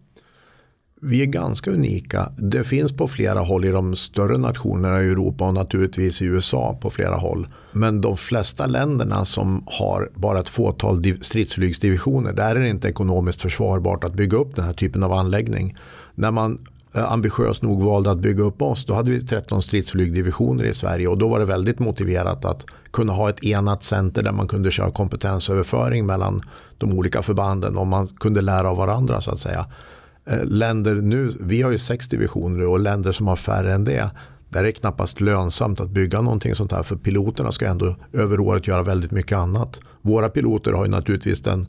Vi 1.04 1.22
är 1.22 1.26
ganska 1.26 1.70
unika. 1.70 2.32
Det 2.36 2.64
finns 2.64 2.92
på 2.92 3.08
flera 3.08 3.40
håll 3.40 3.64
i 3.64 3.70
de 3.70 3.96
större 3.96 4.38
nationerna 4.38 5.02
i 5.02 5.08
Europa 5.08 5.46
och 5.46 5.54
naturligtvis 5.54 6.22
i 6.22 6.24
USA 6.24 6.78
på 6.80 6.90
flera 6.90 7.16
håll. 7.16 7.46
Men 7.72 8.00
de 8.00 8.16
flesta 8.16 8.66
länderna 8.66 9.24
som 9.24 9.64
har 9.66 10.10
bara 10.14 10.40
ett 10.40 10.48
fåtal 10.48 11.04
stridsflygsdivisioner, 11.20 12.32
där 12.32 12.56
är 12.56 12.60
det 12.60 12.68
inte 12.68 12.88
ekonomiskt 12.88 13.42
försvarbart 13.42 14.04
att 14.04 14.14
bygga 14.14 14.38
upp 14.38 14.56
den 14.56 14.64
här 14.64 14.72
typen 14.72 15.02
av 15.02 15.12
anläggning. 15.12 15.76
När 16.14 16.30
man 16.30 16.66
eh, 16.94 17.12
ambitiöst 17.12 17.62
nog 17.62 17.82
valde 17.82 18.10
att 18.10 18.18
bygga 18.18 18.42
upp 18.44 18.62
oss, 18.62 18.84
då 18.84 18.94
hade 18.94 19.10
vi 19.10 19.26
13 19.26 19.62
stridsflygdivisioner 19.62 20.64
i 20.64 20.74
Sverige 20.74 21.08
och 21.08 21.18
då 21.18 21.28
var 21.28 21.38
det 21.38 21.44
väldigt 21.44 21.78
motiverat 21.78 22.44
att 22.44 22.66
kunna 22.90 23.12
ha 23.12 23.30
ett 23.30 23.44
enat 23.44 23.82
center 23.82 24.22
där 24.22 24.32
man 24.32 24.48
kunde 24.48 24.70
köra 24.70 24.90
kompetensöverföring 24.90 26.06
mellan 26.06 26.42
de 26.78 26.92
olika 26.92 27.22
förbanden 27.22 27.76
och 27.76 27.86
man 27.86 28.06
kunde 28.06 28.40
lära 28.40 28.70
av 28.70 28.76
varandra 28.76 29.20
så 29.20 29.30
att 29.30 29.40
säga. 29.40 29.66
Eh, 30.24 30.44
länder 30.44 30.94
nu, 30.94 31.32
vi 31.40 31.62
har 31.62 31.70
ju 31.70 31.78
sex 31.78 32.08
divisioner 32.08 32.66
och 32.66 32.80
länder 32.80 33.12
som 33.12 33.26
har 33.26 33.36
färre 33.36 33.72
än 33.72 33.84
det, 33.84 34.10
där 34.48 34.60
är 34.60 34.64
det 34.64 34.72
knappast 34.72 35.20
lönsamt 35.20 35.80
att 35.80 35.90
bygga 35.90 36.20
någonting 36.20 36.54
sånt 36.54 36.72
här 36.72 36.82
för 36.82 36.96
piloterna 36.96 37.52
ska 37.52 37.66
ändå 37.66 37.96
över 38.12 38.40
året 38.40 38.66
göra 38.66 38.82
väldigt 38.82 39.10
mycket 39.10 39.38
annat. 39.38 39.80
Våra 40.02 40.28
piloter 40.28 40.72
har 40.72 40.84
ju 40.84 40.90
naturligtvis 40.90 41.40
den 41.40 41.66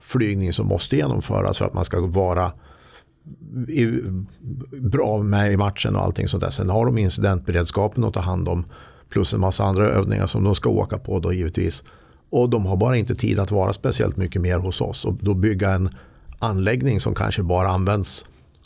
flygning 0.00 0.52
som 0.52 0.66
måste 0.66 0.96
genomföras 0.96 1.58
för 1.58 1.64
att 1.64 1.74
man 1.74 1.84
ska 1.84 2.06
vara 2.06 2.52
i, 3.68 3.86
bra 4.80 5.22
med 5.22 5.52
i 5.52 5.56
matchen 5.56 5.96
och 5.96 6.02
allting 6.02 6.28
sånt 6.28 6.42
där. 6.42 6.50
Sen 6.50 6.70
har 6.70 6.86
de 6.86 6.98
incidentberedskapen 6.98 8.04
att 8.04 8.14
ta 8.14 8.20
hand 8.20 8.48
om 8.48 8.64
plus 9.08 9.34
en 9.34 9.40
massa 9.40 9.64
andra 9.64 9.88
övningar 9.88 10.26
som 10.26 10.44
de 10.44 10.54
ska 10.54 10.70
åka 10.70 10.98
på 10.98 11.20
då 11.20 11.32
givetvis. 11.32 11.82
Och 12.30 12.50
de 12.50 12.66
har 12.66 12.76
bara 12.76 12.96
inte 12.96 13.14
tid 13.14 13.38
att 13.38 13.50
vara 13.50 13.72
speciellt 13.72 14.16
mycket 14.16 14.42
mer 14.42 14.58
hos 14.58 14.80
oss 14.80 15.04
och 15.04 15.14
då 15.20 15.34
bygga 15.34 15.70
en 15.70 15.90
anläggning 16.44 17.00
som 17.00 17.14
kanske 17.14 17.42
bara 17.42 17.68
används 17.68 18.24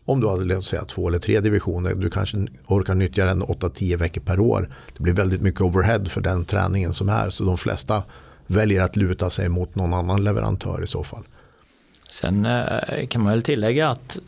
om 0.09 0.21
du 0.21 0.27
har 0.27 0.45
låt 0.45 0.67
säga, 0.67 0.85
två 0.85 1.09
eller 1.09 1.19
tre 1.19 1.41
divisioner, 1.41 1.95
du 1.95 2.11
kanske 2.11 2.47
orkar 2.67 2.95
nyttja 2.95 3.25
den 3.25 3.43
8-10 3.43 3.97
veckor 3.97 4.21
per 4.21 4.41
år. 4.41 4.71
Det 4.97 5.03
blir 5.03 5.13
väldigt 5.13 5.41
mycket 5.41 5.61
overhead 5.61 6.05
för 6.05 6.21
den 6.21 6.45
träningen 6.45 6.95
som 6.95 7.09
är. 7.09 7.31
Så 7.31 7.45
de 7.45 7.59
flesta 7.59 8.03
väljer 8.47 8.83
att 8.83 8.97
luta 8.97 9.31
sig 9.31 9.49
mot 9.49 9.75
någon 9.75 9.95
annan 9.95 10.25
leverantör 10.25 10.83
i 10.83 10.87
så 10.87 11.05
fall. 11.05 11.23
Sen 12.09 12.47
eh, 12.47 13.07
kan 13.09 13.23
man 13.23 13.33
väl 13.33 13.43
tillägga 13.43 13.89
att 13.89 14.21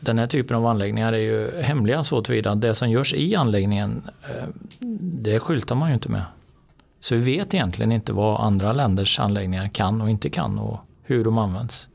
den 0.00 0.18
här 0.18 0.26
typen 0.26 0.56
av 0.56 0.66
anläggningar 0.66 1.12
är 1.12 1.18
ju 1.18 1.60
hemliga 1.62 2.04
så 2.04 2.22
tillvida 2.22 2.50
att 2.50 2.60
det 2.60 2.74
som 2.74 2.90
görs 2.90 3.14
i 3.14 3.34
anläggningen 3.34 4.02
eh, 4.22 4.48
det 5.22 5.40
skyltar 5.40 5.74
man 5.74 5.88
ju 5.88 5.94
inte 5.94 6.08
med. 6.08 6.22
Så 7.00 7.14
vi 7.14 7.20
vet 7.20 7.54
egentligen 7.54 7.92
inte 7.92 8.12
vad 8.12 8.40
andra 8.40 8.72
länders 8.72 9.18
anläggningar 9.18 9.68
kan 9.68 10.00
och 10.00 10.10
inte 10.10 10.30
kan 10.30 10.58
och 10.58 10.80
hur 11.02 11.24
de 11.24 11.38
används. 11.38 11.88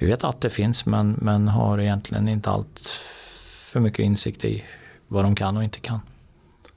Vi 0.00 0.06
vet 0.06 0.24
att 0.24 0.40
det 0.40 0.50
finns 0.50 0.86
men, 0.86 1.16
men 1.20 1.48
har 1.48 1.78
egentligen 1.78 2.28
inte 2.28 2.50
allt 2.50 2.80
för 3.72 3.80
mycket 3.80 3.98
insikt 3.98 4.44
i 4.44 4.64
vad 5.08 5.24
de 5.24 5.34
kan 5.34 5.56
och 5.56 5.64
inte 5.64 5.80
kan. 5.80 6.00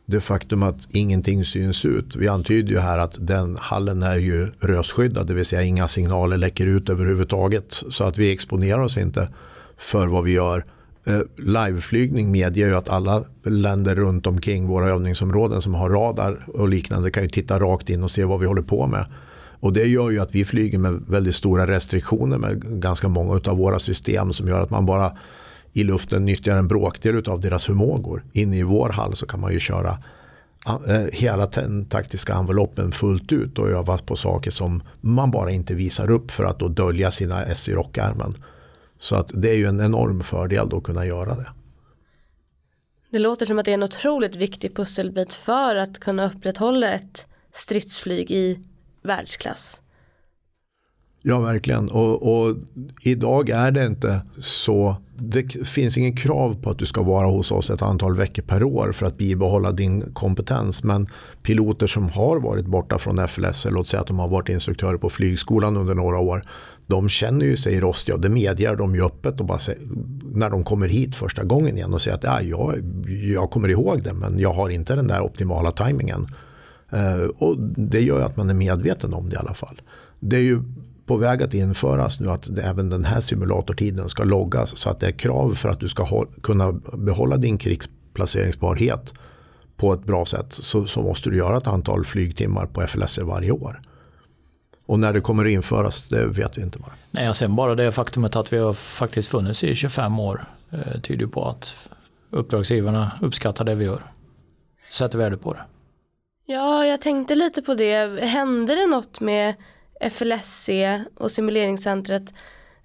Det 0.05 0.21
faktum 0.21 0.63
att 0.63 0.87
ingenting 0.89 1.45
syns 1.45 1.85
ut. 1.85 2.15
Vi 2.15 2.27
antyder 2.27 2.71
ju 2.71 2.79
här 2.79 2.97
att 2.97 3.17
den 3.19 3.57
hallen 3.61 4.03
är 4.03 4.15
ju 4.15 4.51
rösskyddad, 4.59 5.27
det 5.27 5.33
vill 5.33 5.45
säga 5.45 5.61
inga 5.61 5.87
signaler 5.87 6.37
läcker 6.37 6.67
ut 6.67 6.89
överhuvudtaget. 6.89 7.83
Så 7.89 8.03
att 8.03 8.17
vi 8.17 8.31
exponerar 8.31 8.79
oss 8.79 8.97
inte 8.97 9.29
för 9.77 10.07
vad 10.07 10.23
vi 10.23 10.31
gör. 10.31 10.65
Eh, 11.07 11.19
liveflygning 11.37 12.31
medger 12.31 12.67
ju 12.67 12.75
att 12.75 12.89
alla 12.89 13.23
länder 13.43 13.95
runt 13.95 14.27
omkring 14.27 14.67
våra 14.67 14.89
övningsområden 14.89 15.61
som 15.61 15.73
har 15.73 15.89
radar 15.89 16.45
och 16.47 16.69
liknande 16.69 17.11
kan 17.11 17.23
ju 17.23 17.29
titta 17.29 17.59
rakt 17.59 17.89
in 17.89 18.03
och 18.03 18.11
se 18.11 18.23
vad 18.23 18.39
vi 18.39 18.45
håller 18.45 18.61
på 18.61 18.87
med. 18.87 19.05
Och 19.63 19.73
det 19.73 19.87
gör 19.87 20.09
ju 20.09 20.19
att 20.19 20.35
vi 20.35 20.45
flyger 20.45 20.77
med 20.77 21.03
väldigt 21.07 21.35
stora 21.35 21.67
restriktioner 21.67 22.37
med 22.37 22.81
ganska 22.81 23.07
många 23.07 23.41
av 23.45 23.57
våra 23.57 23.79
system 23.79 24.33
som 24.33 24.47
gör 24.47 24.61
att 24.61 24.69
man 24.69 24.85
bara 24.85 25.17
i 25.73 25.83
luften 25.83 26.25
nyttjar 26.25 26.57
en 26.57 26.67
bråkdel 26.67 27.29
av 27.29 27.41
deras 27.41 27.65
förmågor. 27.65 28.23
Inne 28.31 28.57
i 28.57 28.63
vår 28.63 28.89
hall 28.89 29.15
så 29.15 29.25
kan 29.25 29.39
man 29.39 29.53
ju 29.53 29.59
köra 29.59 29.97
eh, 30.87 31.05
hela 31.13 31.47
den 31.47 31.85
taktiska 31.85 32.33
enveloppen 32.33 32.91
fullt 32.91 33.31
ut 33.31 33.59
och 33.59 33.69
öva 33.69 33.97
på 33.97 34.15
saker 34.15 34.51
som 34.51 34.83
man 35.01 35.31
bara 35.31 35.51
inte 35.51 35.73
visar 35.73 36.11
upp 36.11 36.31
för 36.31 36.43
att 36.43 36.59
då 36.59 36.67
dölja 36.67 37.11
sina 37.11 37.43
S 37.43 37.69
i 37.69 37.73
rockärmen. 37.73 38.33
Så 38.97 39.15
att 39.15 39.31
det 39.33 39.49
är 39.49 39.57
ju 39.57 39.65
en 39.65 39.81
enorm 39.81 40.23
fördel 40.23 40.69
då 40.69 40.77
att 40.77 40.83
kunna 40.83 41.05
göra 41.05 41.35
det. 41.35 41.47
Det 43.09 43.19
låter 43.19 43.45
som 43.45 43.59
att 43.59 43.65
det 43.65 43.71
är 43.71 43.73
en 43.73 43.83
otroligt 43.83 44.35
viktig 44.35 44.75
pusselbit 44.75 45.33
för 45.33 45.75
att 45.75 45.99
kunna 45.99 46.25
upprätthålla 46.25 46.93
ett 46.93 47.25
stridsflyg 47.53 48.31
i 48.31 48.59
världsklass. 49.03 49.81
Ja, 51.25 51.39
verkligen. 51.39 51.89
Och, 51.89 52.35
och, 52.35 52.55
idag 53.01 53.49
är 53.49 53.71
det 53.71 53.85
inte 53.85 54.21
så. 54.39 54.95
Det 55.15 55.67
finns 55.67 55.97
ingen 55.97 56.15
krav 56.15 56.61
på 56.61 56.69
att 56.69 56.77
du 56.77 56.85
ska 56.85 57.01
vara 57.01 57.27
hos 57.27 57.51
oss 57.51 57.69
ett 57.69 57.81
antal 57.81 58.15
veckor 58.15 58.43
per 58.43 58.63
år 58.63 58.91
för 58.91 59.05
att 59.05 59.17
bibehålla 59.17 59.71
din 59.71 60.13
kompetens. 60.13 60.83
Men 60.83 61.07
piloter 61.43 61.87
som 61.87 62.09
har 62.09 62.39
varit 62.39 62.65
borta 62.65 62.97
från 62.97 63.27
FLS, 63.27 63.65
eller 63.65 63.77
låt 63.77 63.87
säga 63.87 64.01
att 64.01 64.07
de 64.07 64.19
har 64.19 64.27
varit 64.27 64.49
instruktörer 64.49 64.97
på 64.97 65.09
flygskolan 65.09 65.77
under 65.77 65.95
några 65.95 66.19
år. 66.19 66.43
De 66.87 67.09
känner 67.09 67.45
ju 67.45 67.57
sig 67.57 67.79
rostiga 67.79 68.15
och 68.15 68.21
det 68.21 68.29
medger 68.29 68.75
de 68.75 68.95
ju 68.95 69.05
öppet 69.05 69.39
och 69.39 69.45
bara 69.45 69.59
säger, 69.59 69.81
när 70.33 70.49
de 70.49 70.63
kommer 70.63 70.87
hit 70.87 71.15
första 71.15 71.43
gången 71.43 71.77
igen 71.77 71.93
och 71.93 72.01
säger 72.01 72.17
att 72.17 72.23
ja, 72.23 72.41
jag, 72.41 72.75
jag 73.07 73.51
kommer 73.51 73.69
ihåg 73.69 74.03
det 74.03 74.13
men 74.13 74.39
jag 74.39 74.53
har 74.53 74.69
inte 74.69 74.95
den 74.95 75.07
där 75.07 75.21
optimala 75.21 75.71
tajmingen. 75.71 76.27
Eh, 76.93 77.25
och 77.37 77.57
det 77.59 78.01
gör 78.01 78.21
att 78.21 78.37
man 78.37 78.49
är 78.49 78.53
medveten 78.53 79.13
om 79.13 79.29
det 79.29 79.35
i 79.35 79.39
alla 79.39 79.53
fall. 79.53 79.81
Det 80.19 80.35
är 80.35 80.41
ju 80.41 80.61
på 81.05 81.17
väg 81.17 81.43
att 81.43 81.53
införas 81.53 82.19
nu 82.19 82.29
att 82.29 82.49
även 82.57 82.89
den 82.89 83.05
här 83.05 83.21
simulatortiden 83.21 84.09
ska 84.09 84.23
loggas 84.23 84.77
så 84.77 84.89
att 84.89 84.99
det 84.99 85.07
är 85.07 85.11
krav 85.11 85.55
för 85.55 85.69
att 85.69 85.79
du 85.79 85.89
ska 85.89 86.25
kunna 86.41 86.71
behålla 86.93 87.37
din 87.37 87.57
krigsplaceringsbarhet 87.57 89.13
på 89.77 89.93
ett 89.93 90.03
bra 90.03 90.25
sätt 90.25 90.45
så, 90.49 90.85
så, 90.85 91.01
måste 91.01 91.29
du 91.29 91.37
göra 91.37 91.57
ett 91.57 91.67
antal 91.67 92.05
flygtimmar 92.05 92.65
på 92.65 92.87
FLS 92.87 93.19
varje 93.19 93.51
år. 93.51 93.81
Och 94.85 94.99
när 94.99 95.13
det 95.13 95.21
kommer 95.21 95.45
att 95.45 95.51
införas, 95.51 96.09
det 96.09 96.25
vet 96.25 96.57
vi 96.57 96.61
inte 96.61 96.79
bara. 96.79 96.93
Nej, 97.11 97.29
och 97.29 97.37
sen 97.37 97.55
bara 97.55 97.75
det 97.75 97.91
faktumet 97.91 98.35
att 98.35 98.53
vi 98.53 98.57
har 98.57 98.73
faktiskt 98.73 99.29
funnits 99.29 99.63
i 99.63 99.75
25 99.75 100.19
år 100.19 100.45
eh, 100.71 101.01
tyder 101.01 101.27
på 101.27 101.45
att 101.45 101.87
uppdragsgivarna 102.29 103.11
uppskattar 103.21 103.65
det 103.65 103.75
vi 103.75 103.85
gör. 103.85 104.03
Sätter 104.91 105.17
värde 105.17 105.37
på 105.37 105.53
det. 105.53 105.59
Ja, 106.45 106.85
jag 106.85 107.01
tänkte 107.01 107.35
lite 107.35 107.61
på 107.61 107.75
det. 107.75 108.23
Hände 108.23 108.75
det 108.75 108.87
något 108.87 109.19
med 109.19 109.55
FLSC 110.11 110.69
och 111.17 111.31
simuleringscentret 111.31 112.33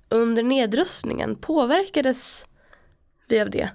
under 0.09 0.43
nedrustningen? 0.43 1.37
Påverkades 1.37 2.45
vi 3.29 3.41
av 3.41 3.51
det? 3.51 3.71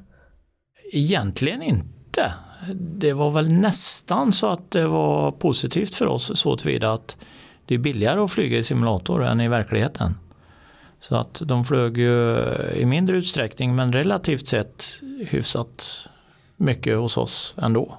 Egentligen 0.91 1.61
inte. 1.61 2.33
Det 2.75 3.13
var 3.13 3.31
väl 3.31 3.53
nästan 3.53 4.33
så 4.33 4.47
att 4.47 4.71
det 4.71 4.87
var 4.87 5.31
positivt 5.31 5.95
för 5.95 6.05
oss 6.05 6.39
så 6.39 6.57
tillvida 6.57 6.93
att 6.93 7.17
det 7.65 7.75
är 7.75 7.79
billigare 7.79 8.19
att 8.19 8.31
flyga 8.31 8.57
i 8.57 8.63
simulator 8.63 9.25
än 9.25 9.41
i 9.41 9.47
verkligheten. 9.47 10.15
Så 10.99 11.15
att 11.15 11.41
de 11.45 11.65
flög 11.65 11.97
ju 11.97 12.37
i 12.75 12.85
mindre 12.85 13.17
utsträckning 13.17 13.75
men 13.75 13.93
relativt 13.93 14.47
sett 14.47 14.85
hyfsat 15.27 16.09
mycket 16.57 16.97
hos 16.97 17.17
oss 17.17 17.55
ändå. 17.57 17.97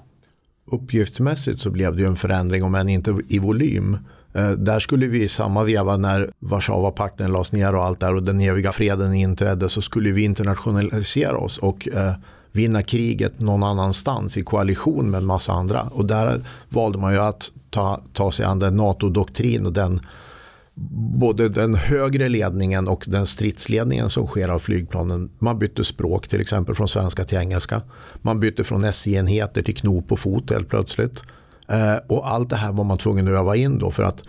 Uppgiftsmässigt 0.67 1.61
så 1.61 1.71
blev 1.71 1.97
det 1.97 2.03
ju 2.03 2.09
en 2.09 2.17
förändring 2.17 2.63
om 2.65 2.75
än 2.75 2.89
inte 2.89 3.19
i 3.29 3.39
volym. 3.39 3.99
Eh, 4.35 4.51
där 4.51 4.81
skulle 4.81 5.07
vi 5.07 5.23
i 5.23 5.29
samma 5.29 5.65
veva 5.65 5.97
när 5.97 6.31
Warszawapakten 6.39 7.33
lades 7.33 7.53
ner 7.53 7.75
och 7.75 7.85
allt 7.85 8.01
där 8.01 8.15
och 8.15 8.23
den 8.23 8.41
eviga 8.41 8.73
freden 8.73 9.15
inträdde 9.15 9.69
så 9.69 9.83
skulle 9.83 10.13
vi 10.13 10.25
internationalisera 10.25 11.37
oss 11.37 11.59
och 11.59 11.89
eh, 11.89 12.13
vinna 12.53 12.83
kriget 12.83 13.41
någon 13.41 13.63
annanstans 13.63 14.37
i 14.37 14.43
koalition 14.43 15.11
med 15.11 15.19
en 15.19 15.27
massa 15.27 15.53
andra. 15.53 15.83
Och 15.83 16.07
där 16.07 16.41
valde 16.69 16.99
man 16.99 17.13
ju 17.13 17.19
att 17.19 17.53
ta, 17.71 18.01
ta 18.13 18.33
sig 18.33 18.47
an 18.47 18.59
den 18.59 18.77
NATO-doktrin 18.77 19.67
och 19.67 19.73
den 19.73 20.01
både 21.19 21.49
den 21.49 21.75
högre 21.75 22.29
ledningen 22.29 22.89
och 22.89 23.05
den 23.09 23.27
stridsledningen 23.27 24.11
som 24.11 24.27
sker 24.27 24.49
av 24.49 24.59
flygplanen. 24.59 25.31
Man 25.39 25.59
bytte 25.59 25.85
språk 25.85 26.29
till 26.29 26.41
exempel 26.41 26.75
från 26.75 26.89
svenska 26.89 27.25
till 27.25 27.39
engelska. 27.39 27.83
Man 28.23 28.41
bytte 28.41 28.65
från 28.65 28.85
SJ-enheter 28.85 29.63
till 29.63 29.77
knop 29.77 30.13
och 30.13 30.19
fot 30.19 30.51
helt 30.51 30.69
plötsligt. 30.69 31.23
Eh, 31.69 31.97
och 32.07 32.31
allt 32.31 32.51
det 32.51 32.57
här 32.57 32.73
var 32.73 32.85
man 32.85 32.99
tvungen 32.99 33.29
att 33.29 33.35
öva 33.35 33.57
in 33.57 33.79
då 33.79 33.91
för 33.91 34.03
att 34.03 34.23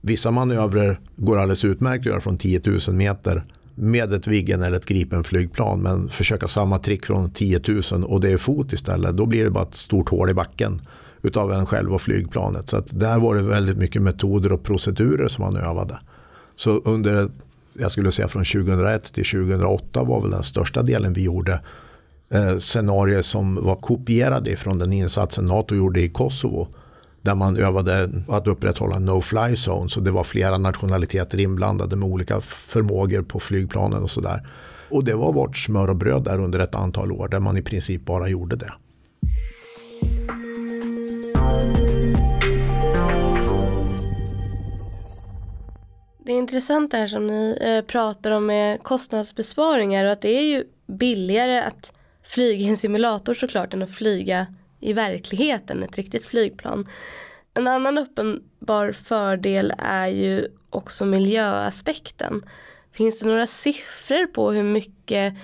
vissa 0.00 0.30
manövrer 0.30 1.00
går 1.16 1.38
alldeles 1.38 1.64
utmärkt 1.64 2.00
att 2.00 2.06
göra 2.06 2.20
från 2.20 2.38
10 2.38 2.60
000 2.64 2.80
meter 2.88 3.44
med 3.74 4.12
ett 4.12 4.26
Viggen 4.26 4.62
eller 4.62 4.76
ett 4.76 4.86
Gripen 4.86 5.24
flygplan 5.24 5.80
men 5.80 6.08
försöka 6.08 6.48
samma 6.48 6.78
trick 6.78 7.06
från 7.06 7.30
10 7.30 7.60
000 7.92 8.04
och 8.04 8.20
det 8.20 8.30
är 8.30 8.36
fot 8.36 8.72
istället. 8.72 9.16
Då 9.16 9.26
blir 9.26 9.44
det 9.44 9.50
bara 9.50 9.64
ett 9.64 9.74
stort 9.74 10.08
hål 10.08 10.30
i 10.30 10.34
backen 10.34 10.80
utav 11.26 11.52
en 11.52 11.66
själv 11.66 11.94
och 11.94 12.02
flygplanet. 12.02 12.70
Så 12.70 12.76
att 12.76 13.00
där 13.00 13.18
var 13.18 13.34
det 13.34 13.42
väldigt 13.42 13.76
mycket 13.76 14.02
metoder 14.02 14.52
och 14.52 14.62
procedurer 14.62 15.28
som 15.28 15.44
man 15.44 15.56
övade. 15.56 15.98
Så 16.56 16.70
under, 16.70 17.28
jag 17.72 17.90
skulle 17.90 18.12
säga 18.12 18.28
från 18.28 18.44
2001 18.44 19.12
till 19.12 19.24
2008 19.24 20.04
var 20.04 20.20
väl 20.20 20.30
den 20.30 20.42
största 20.42 20.82
delen 20.82 21.12
vi 21.12 21.22
gjorde 21.22 21.60
eh, 22.30 22.58
scenarier 22.58 23.22
som 23.22 23.64
var 23.64 23.76
kopierade 23.76 24.56
från 24.56 24.78
den 24.78 24.92
insatsen 24.92 25.46
NATO 25.46 25.74
gjorde 25.74 26.00
i 26.00 26.08
Kosovo. 26.08 26.68
Där 27.22 27.34
man 27.34 27.56
övade 27.56 28.10
att 28.28 28.46
upprätthålla 28.46 28.98
no-fly 28.98 29.52
zone. 29.52 29.88
Så 29.88 30.00
det 30.00 30.10
var 30.10 30.24
flera 30.24 30.58
nationaliteter 30.58 31.40
inblandade 31.40 31.96
med 31.96 32.08
olika 32.08 32.40
förmågor 32.40 33.22
på 33.22 33.40
flygplanen 33.40 34.02
och 34.02 34.10
sådär. 34.10 34.48
Och 34.90 35.04
det 35.04 35.14
var 35.14 35.32
vårt 35.32 35.56
smör 35.56 35.90
och 35.90 35.96
bröd 35.96 36.24
där 36.24 36.38
under 36.38 36.58
ett 36.58 36.74
antal 36.74 37.12
år 37.12 37.28
där 37.28 37.40
man 37.40 37.56
i 37.56 37.62
princip 37.62 38.04
bara 38.04 38.28
gjorde 38.28 38.56
det. 38.56 38.72
Det 46.26 46.32
är 46.32 46.38
intressant 46.38 46.90
det 46.90 46.96
här 46.96 47.06
som 47.06 47.26
ni 47.26 47.58
eh, 47.60 47.82
pratar 47.84 48.30
om 48.30 48.46
med 48.46 48.82
kostnadsbesparingar 48.82 50.04
och 50.04 50.12
att 50.12 50.20
det 50.20 50.38
är 50.38 50.42
ju 50.42 50.64
billigare 50.86 51.60
att 51.60 51.92
flyga 52.22 52.66
i 52.66 52.68
en 52.68 52.76
simulator 52.76 53.34
såklart 53.34 53.74
än 53.74 53.82
att 53.82 53.94
flyga 53.94 54.46
i 54.80 54.92
verkligheten, 54.92 55.82
ett 55.82 55.96
riktigt 55.96 56.24
flygplan. 56.24 56.88
En 57.54 57.66
annan 57.66 57.98
uppenbar 57.98 58.92
fördel 58.92 59.72
är 59.78 60.08
ju 60.08 60.46
också 60.70 61.04
miljöaspekten. 61.04 62.44
Finns 62.92 63.20
det 63.20 63.28
några 63.28 63.46
siffror 63.46 64.26
på 64.26 64.52
hur 64.52 64.62
mycket 64.62 65.34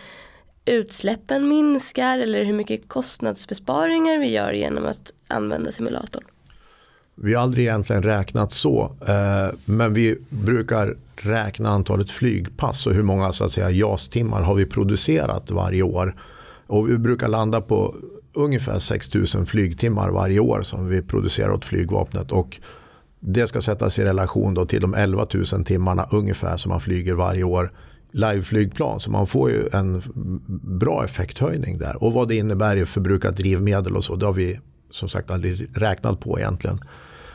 utsläppen 0.64 1.48
minskar 1.48 2.18
eller 2.18 2.44
hur 2.44 2.54
mycket 2.54 2.88
kostnadsbesparingar 2.88 4.18
vi 4.18 4.30
gör 4.30 4.52
genom 4.52 4.86
att 4.86 5.12
använda 5.28 5.72
simulatorn? 5.72 6.24
Vi 7.14 7.34
har 7.34 7.42
aldrig 7.42 7.66
egentligen 7.66 8.02
räknat 8.02 8.52
så, 8.52 8.96
eh, 9.06 9.54
men 9.64 9.94
vi 9.94 10.18
brukar 10.28 10.96
räkna 11.16 11.68
antalet 11.68 12.10
flygpass 12.10 12.86
och 12.86 12.94
hur 12.94 13.02
många 13.02 13.32
så 13.32 13.44
att 13.44 13.52
säga 13.52 13.70
JAS-timmar 13.70 14.42
har 14.42 14.54
vi 14.54 14.66
producerat 14.66 15.50
varje 15.50 15.82
år. 15.82 16.16
Och 16.66 16.88
vi 16.88 16.98
brukar 16.98 17.28
landa 17.28 17.60
på 17.60 17.94
ungefär 18.32 18.78
6 18.78 19.14
000 19.14 19.46
flygtimmar 19.46 20.10
varje 20.10 20.40
år 20.40 20.62
som 20.62 20.88
vi 20.88 21.02
producerar 21.02 21.50
åt 21.50 21.64
flygvapnet. 21.64 22.32
Och 22.32 22.60
det 23.20 23.46
ska 23.46 23.60
sättas 23.60 23.98
i 23.98 24.04
relation 24.04 24.54
då 24.54 24.66
till 24.66 24.80
de 24.80 24.94
11 24.94 25.26
000 25.52 25.64
timmarna 25.64 26.06
ungefär 26.10 26.56
som 26.56 26.70
man 26.70 26.80
flyger 26.80 27.14
varje 27.14 27.44
år 27.44 27.72
liveflygplan. 28.10 29.00
Så 29.00 29.10
man 29.10 29.26
får 29.26 29.50
ju 29.50 29.68
en 29.72 30.02
bra 30.62 31.04
effekthöjning 31.04 31.78
där. 31.78 32.02
Och 32.02 32.12
vad 32.12 32.28
det 32.28 32.36
innebär 32.36 32.76
i 32.76 32.86
förbrukat 32.86 33.36
drivmedel 33.36 33.96
och 33.96 34.04
så, 34.04 34.16
det 34.16 34.26
har 34.26 34.32
vi 34.32 34.60
som 34.92 35.08
sagt 35.08 35.30
aldrig 35.30 35.68
räknat 35.74 36.20
på 36.20 36.38
egentligen. 36.38 36.80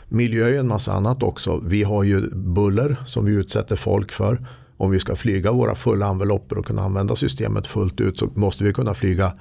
Miljö 0.10 0.46
är 0.46 0.50
ju 0.50 0.58
en 0.58 0.68
massa 0.68 0.94
annat 0.94 1.24
också. 1.24 1.62
Vi 1.66 1.84
har 1.84 2.04
ju 2.04 2.30
buller 2.30 2.98
som 3.06 3.26
vi 3.26 3.32
utsätter 3.32 3.76
folk 3.76 4.12
för. 4.12 4.48
Om 4.78 4.92
vi 4.92 5.00
ska 5.00 5.16
flyga 5.16 5.52
våra 5.52 5.76
fulla 5.76 6.08
envelopper 6.08 6.58
och 6.58 6.66
kunna 6.66 6.84
använda 6.84 7.16
systemet 7.16 7.68
fullt 7.68 8.02
ut 8.02 8.20
så 8.20 8.30
måste 8.36 8.64
vi 8.64 8.74
kunna 8.74 8.94
flyga 8.94 9.34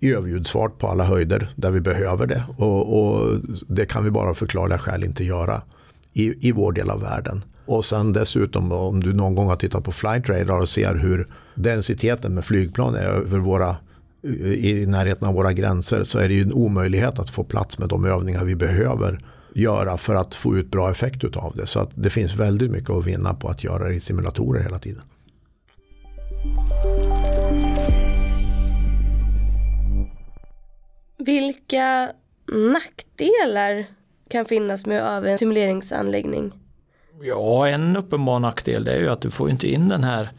i 0.00 0.12
överljudsfart 0.14 0.78
på 0.78 0.88
alla 0.88 1.04
höjder 1.04 1.50
där 1.56 1.70
vi 1.70 1.80
behöver 1.80 2.26
det. 2.26 2.44
Och, 2.56 2.98
och 2.98 3.40
det 3.68 3.86
kan 3.86 4.04
vi 4.04 4.10
bara 4.10 4.34
förklarliga 4.34 4.78
skäl 4.78 5.04
inte 5.04 5.24
göra 5.24 5.62
i, 6.12 6.48
i 6.48 6.52
vår 6.52 6.72
del 6.72 6.90
av 6.90 7.00
världen. 7.00 7.44
Och 7.66 7.84
sen 7.84 8.12
dessutom 8.12 8.72
om 8.72 9.00
du 9.02 9.12
någon 9.12 9.34
gång 9.34 9.48
har 9.48 9.56
tittat 9.56 9.84
på 9.84 9.92
flight 9.92 10.28
radar 10.28 10.60
och 10.60 10.68
ser 10.68 10.94
hur 10.94 11.26
densiteten 11.54 12.34
med 12.34 12.44
flygplan 12.44 12.94
är 12.94 13.02
över 13.02 13.38
våra 13.38 13.76
i 14.24 14.86
närheten 14.86 15.28
av 15.28 15.34
våra 15.34 15.52
gränser 15.52 16.02
så 16.02 16.18
är 16.18 16.28
det 16.28 16.34
ju 16.34 16.42
en 16.42 16.52
omöjlighet 16.52 17.18
att 17.18 17.30
få 17.30 17.44
plats 17.44 17.78
med 17.78 17.88
de 17.88 18.04
övningar 18.04 18.44
vi 18.44 18.54
behöver 18.54 19.18
göra 19.54 19.96
för 19.96 20.14
att 20.14 20.34
få 20.34 20.56
ut 20.56 20.70
bra 20.70 20.90
effekt 20.90 21.36
av 21.36 21.56
det. 21.56 21.66
Så 21.66 21.80
att 21.80 21.90
det 21.94 22.10
finns 22.10 22.36
väldigt 22.36 22.70
mycket 22.70 22.90
att 22.90 23.06
vinna 23.06 23.34
på 23.34 23.48
att 23.48 23.64
göra 23.64 23.88
det 23.88 23.94
i 23.94 24.00
simulatorer 24.00 24.62
hela 24.62 24.78
tiden. 24.78 25.02
Vilka 31.18 32.12
nackdelar 32.72 33.86
kan 34.30 34.44
finnas 34.44 34.86
med 34.86 35.02
att 35.02 35.08
öva 35.08 35.28
en 35.28 35.38
simuleringsanläggning? 35.38 36.52
Ja, 37.22 37.68
en 37.68 37.96
uppenbar 37.96 38.38
nackdel 38.38 38.84
det 38.84 38.92
är 38.92 39.00
ju 39.00 39.08
att 39.08 39.20
du 39.20 39.30
får 39.30 39.50
inte 39.50 39.68
in 39.68 39.88
den 39.88 40.04
här 40.04 40.30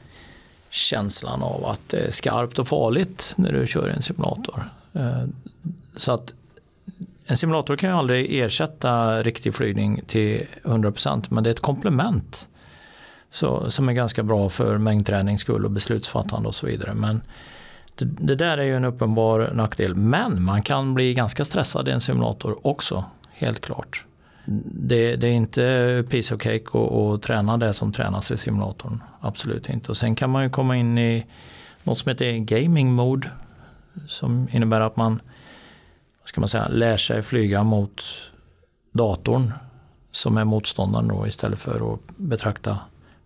känslan 0.76 1.44
av 1.44 1.66
att 1.66 1.82
det 1.88 1.98
är 1.98 2.12
skarpt 2.12 2.60
och 2.60 2.68
farligt 2.68 3.34
när 3.38 3.52
du 3.52 3.68
kör 3.68 3.90
en 3.90 4.02
simulator. 4.02 4.70
Eh, 4.94 5.24
så 5.96 6.12
att 6.12 6.34
en 7.26 7.38
simulator 7.38 7.78
kan 7.78 7.90
ju 7.90 7.96
aldrig 7.96 8.40
ersätta 8.40 9.22
riktig 9.22 9.56
flygning 9.56 10.02
till 10.08 10.48
100% 10.64 11.26
men 11.30 11.44
det 11.44 11.50
är 11.50 11.52
ett 11.52 11.60
komplement. 11.60 12.48
Så, 13.32 13.72
som 13.72 13.90
är 13.90 13.94
ganska 13.94 14.24
bra 14.24 14.50
för 14.50 14.78
mängdträning 14.78 15.38
skull 15.38 15.66
och 15.66 15.72
beslutsfattande 15.72 16.48
och 16.48 16.56
så 16.56 16.66
vidare. 16.66 16.94
Men 16.94 17.22
det, 17.96 18.06
det, 18.06 18.36
där 18.36 18.58
är 18.58 18.64
ju 18.64 18.76
en 18.76 18.86
uppenbar 18.86 19.52
nackdel. 19.54 19.96
Men 19.96 20.44
man 20.44 20.62
kan 20.62 20.94
bli 20.94 21.14
ganska 21.14 21.46
stressad 21.46 21.88
i 21.88 21.92
en 21.92 22.02
simulator 22.02 22.68
också, 22.68 23.06
helt 23.32 23.62
klart. 23.62 24.06
Det, 24.46 25.16
det 25.16 25.28
är 25.28 25.32
inte 25.32 26.04
piece 26.10 26.36
of 26.36 26.42
cake 26.42 26.78
att 26.78 27.22
träna 27.22 27.58
det 27.58 27.74
som 27.74 27.94
tränas 27.94 28.32
i 28.32 28.38
simulatorn. 28.38 29.04
Absolut 29.22 29.70
inte. 29.70 29.92
Och 29.92 29.98
sen 29.98 30.16
kan 30.16 30.30
man 30.30 30.44
ju 30.44 30.50
komma 30.50 30.76
in 30.78 30.98
i 30.98 31.26
något 31.84 31.98
som 31.98 32.10
heter 32.10 32.38
gaming 32.38 32.94
mode. 32.94 33.30
Som 34.08 34.48
innebär 34.52 34.82
att 34.82 34.98
man 34.98 35.22
ska 36.26 36.42
man 36.42 36.48
säga, 36.48 36.68
lär 36.68 36.98
sig 36.98 37.22
flyga 37.22 37.64
mot 37.64 38.04
datorn 38.92 39.54
som 40.12 40.38
är 40.38 40.46
motståndaren 40.46 41.08
då 41.08 41.28
istället 41.28 41.60
för 41.60 41.94
att 41.94 42.00
betrakta 42.18 42.80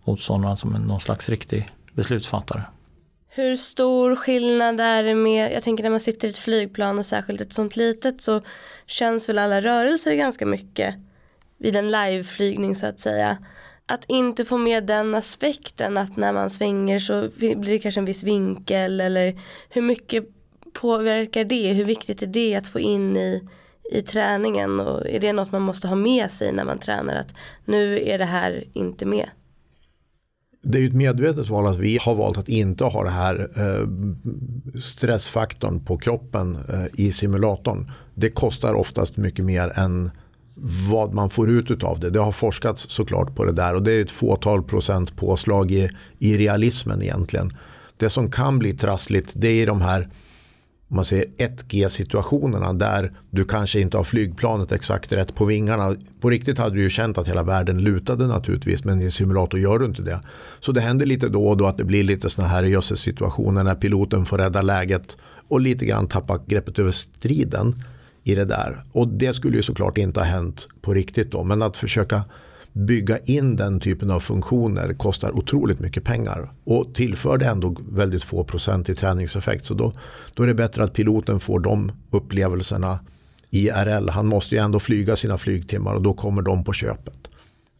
motståndaren 0.04 0.56
som 0.56 0.70
någon 0.70 1.00
slags 1.00 1.28
riktig 1.28 1.68
beslutsfattare. 1.92 2.62
Hur 3.28 3.56
stor 3.56 4.16
skillnad 4.16 4.80
är 4.80 5.02
det 5.02 5.14
med, 5.14 5.52
jag 5.52 5.62
tänker 5.62 5.84
när 5.84 5.90
man 5.90 6.00
sitter 6.00 6.28
i 6.28 6.30
ett 6.30 6.38
flygplan 6.38 6.98
och 6.98 7.06
särskilt 7.06 7.40
ett 7.40 7.52
sånt 7.52 7.76
litet 7.76 8.22
så 8.22 8.40
känns 8.86 9.28
väl 9.28 9.38
alla 9.38 9.60
rörelser 9.60 10.14
ganska 10.14 10.46
mycket 10.46 10.94
vid 11.60 11.76
en 11.76 11.90
liveflygning 11.90 12.74
så 12.74 12.86
att 12.86 13.00
säga. 13.00 13.38
Att 13.86 14.04
inte 14.06 14.44
få 14.44 14.58
med 14.58 14.86
den 14.86 15.14
aspekten 15.14 15.96
att 15.96 16.16
när 16.16 16.32
man 16.32 16.50
svänger 16.50 16.98
så 16.98 17.28
blir 17.38 17.56
det 17.56 17.78
kanske 17.78 18.00
en 18.00 18.04
viss 18.04 18.22
vinkel 18.22 19.00
eller 19.00 19.40
hur 19.68 19.82
mycket 19.82 20.24
påverkar 20.72 21.44
det? 21.44 21.72
Hur 21.72 21.84
viktigt 21.84 22.22
är 22.22 22.26
det 22.26 22.54
att 22.54 22.66
få 22.66 22.80
in 22.80 23.16
i, 23.16 23.48
i 23.92 24.02
träningen 24.02 24.80
och 24.80 25.06
är 25.08 25.20
det 25.20 25.32
något 25.32 25.52
man 25.52 25.62
måste 25.62 25.88
ha 25.88 25.96
med 25.96 26.30
sig 26.30 26.52
när 26.52 26.64
man 26.64 26.78
tränar 26.78 27.14
att 27.14 27.34
nu 27.64 28.08
är 28.08 28.18
det 28.18 28.24
här 28.24 28.64
inte 28.72 29.06
med? 29.06 29.28
Det 30.62 30.78
är 30.78 30.82
ju 30.82 30.88
ett 30.88 30.94
medvetet 30.94 31.48
val 31.48 31.66
att 31.66 31.78
vi 31.78 31.98
har 32.00 32.14
valt 32.14 32.38
att 32.38 32.48
inte 32.48 32.84
ha 32.84 33.04
det 33.04 33.10
här 33.10 33.50
eh, 33.56 33.88
stressfaktorn 34.80 35.84
på 35.84 35.98
kroppen 35.98 36.58
eh, 36.68 37.04
i 37.06 37.12
simulatorn. 37.12 37.92
Det 38.14 38.30
kostar 38.30 38.74
oftast 38.74 39.16
mycket 39.16 39.44
mer 39.44 39.72
än 39.78 40.10
vad 40.62 41.14
man 41.14 41.30
får 41.30 41.50
ut 41.50 41.84
av 41.84 42.00
det. 42.00 42.10
Det 42.10 42.20
har 42.20 42.32
forskats 42.32 42.86
såklart 42.88 43.34
på 43.34 43.44
det 43.44 43.52
där 43.52 43.74
och 43.74 43.82
det 43.82 43.92
är 43.92 44.02
ett 44.02 44.10
fåtal 44.10 44.62
procent 44.62 45.16
påslag 45.16 45.70
i, 45.70 45.90
i 46.18 46.38
realismen 46.38 47.02
egentligen. 47.02 47.52
Det 47.96 48.10
som 48.10 48.30
kan 48.30 48.58
bli 48.58 48.74
trassligt 48.74 49.32
det 49.34 49.48
är 49.48 49.66
de 49.66 49.80
här 49.80 50.08
man 50.92 51.04
säger 51.04 51.24
1G 51.38 51.88
situationerna 51.88 52.72
där 52.72 53.12
du 53.30 53.44
kanske 53.44 53.80
inte 53.80 53.96
har 53.96 54.04
flygplanet 54.04 54.72
exakt 54.72 55.12
rätt 55.12 55.34
på 55.34 55.44
vingarna. 55.44 55.96
På 56.20 56.30
riktigt 56.30 56.58
hade 56.58 56.74
du 56.74 56.82
ju 56.82 56.90
känt 56.90 57.18
att 57.18 57.28
hela 57.28 57.42
världen 57.42 57.78
lutade 57.78 58.26
naturligtvis 58.26 58.84
men 58.84 59.00
i 59.00 59.04
en 59.04 59.10
simulator 59.10 59.60
gör 59.60 59.78
du 59.78 59.84
inte 59.84 60.02
det. 60.02 60.20
Så 60.60 60.72
det 60.72 60.80
händer 60.80 61.06
lite 61.06 61.28
då 61.28 61.48
och 61.48 61.56
då 61.56 61.66
att 61.66 61.78
det 61.78 61.84
blir 61.84 62.04
lite 62.04 62.30
sådana 62.30 62.52
här 62.52 62.62
jösses 62.62 63.00
situationer 63.00 63.64
när 63.64 63.74
piloten 63.74 64.24
får 64.24 64.38
rädda 64.38 64.62
läget 64.62 65.16
och 65.48 65.60
lite 65.60 65.84
grann 65.84 66.08
tappa 66.08 66.40
greppet 66.46 66.78
över 66.78 66.90
striden 66.90 67.82
i 68.24 68.34
det 68.34 68.44
där. 68.44 68.84
Och 68.92 69.08
det 69.08 69.32
skulle 69.32 69.56
ju 69.56 69.62
såklart 69.62 69.98
inte 69.98 70.20
ha 70.20 70.24
hänt 70.24 70.68
på 70.80 70.94
riktigt 70.94 71.30
då. 71.30 71.44
Men 71.44 71.62
att 71.62 71.76
försöka 71.76 72.22
bygga 72.72 73.18
in 73.18 73.56
den 73.56 73.80
typen 73.80 74.10
av 74.10 74.20
funktioner 74.20 74.94
kostar 74.94 75.30
otroligt 75.30 75.80
mycket 75.80 76.04
pengar. 76.04 76.50
Och 76.64 76.94
tillför 76.94 77.38
det 77.38 77.46
ändå 77.46 77.76
väldigt 77.90 78.24
få 78.24 78.44
procent 78.44 78.88
i 78.88 78.94
träningseffekt. 78.94 79.66
Så 79.66 79.74
då, 79.74 79.92
då 80.34 80.42
är 80.42 80.46
det 80.46 80.54
bättre 80.54 80.84
att 80.84 80.92
piloten 80.92 81.40
får 81.40 81.60
de 81.60 81.92
upplevelserna 82.10 82.98
IRL. 83.50 84.08
Han 84.08 84.26
måste 84.26 84.54
ju 84.54 84.60
ändå 84.60 84.80
flyga 84.80 85.16
sina 85.16 85.38
flygtimmar 85.38 85.94
och 85.94 86.02
då 86.02 86.12
kommer 86.12 86.42
de 86.42 86.64
på 86.64 86.72
köpet. 86.72 87.14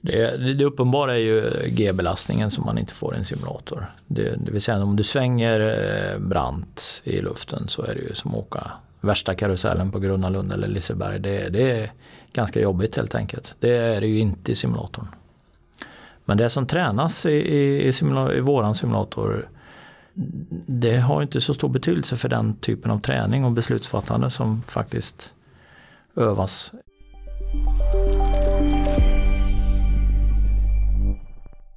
Det, 0.00 0.36
det 0.54 0.64
uppenbara 0.64 1.14
är 1.14 1.18
ju 1.18 1.50
G-belastningen 1.68 2.50
som 2.50 2.64
man 2.64 2.78
inte 2.78 2.94
får 2.94 3.14
i 3.14 3.18
en 3.18 3.24
simulator. 3.24 3.86
Det, 4.06 4.36
det 4.44 4.52
vill 4.52 4.62
säga 4.62 4.82
om 4.82 4.96
du 4.96 5.04
svänger 5.04 5.60
eh, 5.60 6.18
brant 6.18 7.02
i 7.04 7.20
luften 7.20 7.68
så 7.68 7.82
är 7.82 7.94
det 7.94 8.00
ju 8.00 8.14
som 8.14 8.30
att 8.30 8.40
åka 8.40 8.70
värsta 9.00 9.34
karusellen 9.34 9.90
på 9.90 9.98
Gröna 9.98 10.28
Lund 10.28 10.52
eller 10.52 10.68
Liseberg. 10.68 11.18
Det, 11.18 11.48
det 11.48 11.80
är 11.80 11.92
ganska 12.32 12.60
jobbigt 12.60 12.96
helt 12.96 13.14
enkelt. 13.14 13.54
Det 13.60 13.76
är 13.76 14.00
det 14.00 14.06
ju 14.06 14.18
inte 14.18 14.52
i 14.52 14.54
simulatorn. 14.54 15.06
Men 16.24 16.36
det 16.36 16.50
som 16.50 16.66
tränas 16.66 17.26
i, 17.26 17.30
i, 17.30 17.86
i, 17.86 17.92
simula, 17.92 18.34
i 18.34 18.40
våran 18.40 18.74
simulator 18.74 19.48
det 20.66 20.96
har 20.96 21.22
inte 21.22 21.40
så 21.40 21.54
stor 21.54 21.68
betydelse 21.68 22.16
för 22.16 22.28
den 22.28 22.56
typen 22.56 22.90
av 22.90 23.00
träning 23.00 23.44
och 23.44 23.52
beslutsfattande 23.52 24.30
som 24.30 24.62
faktiskt 24.62 25.34
övas. 26.16 26.72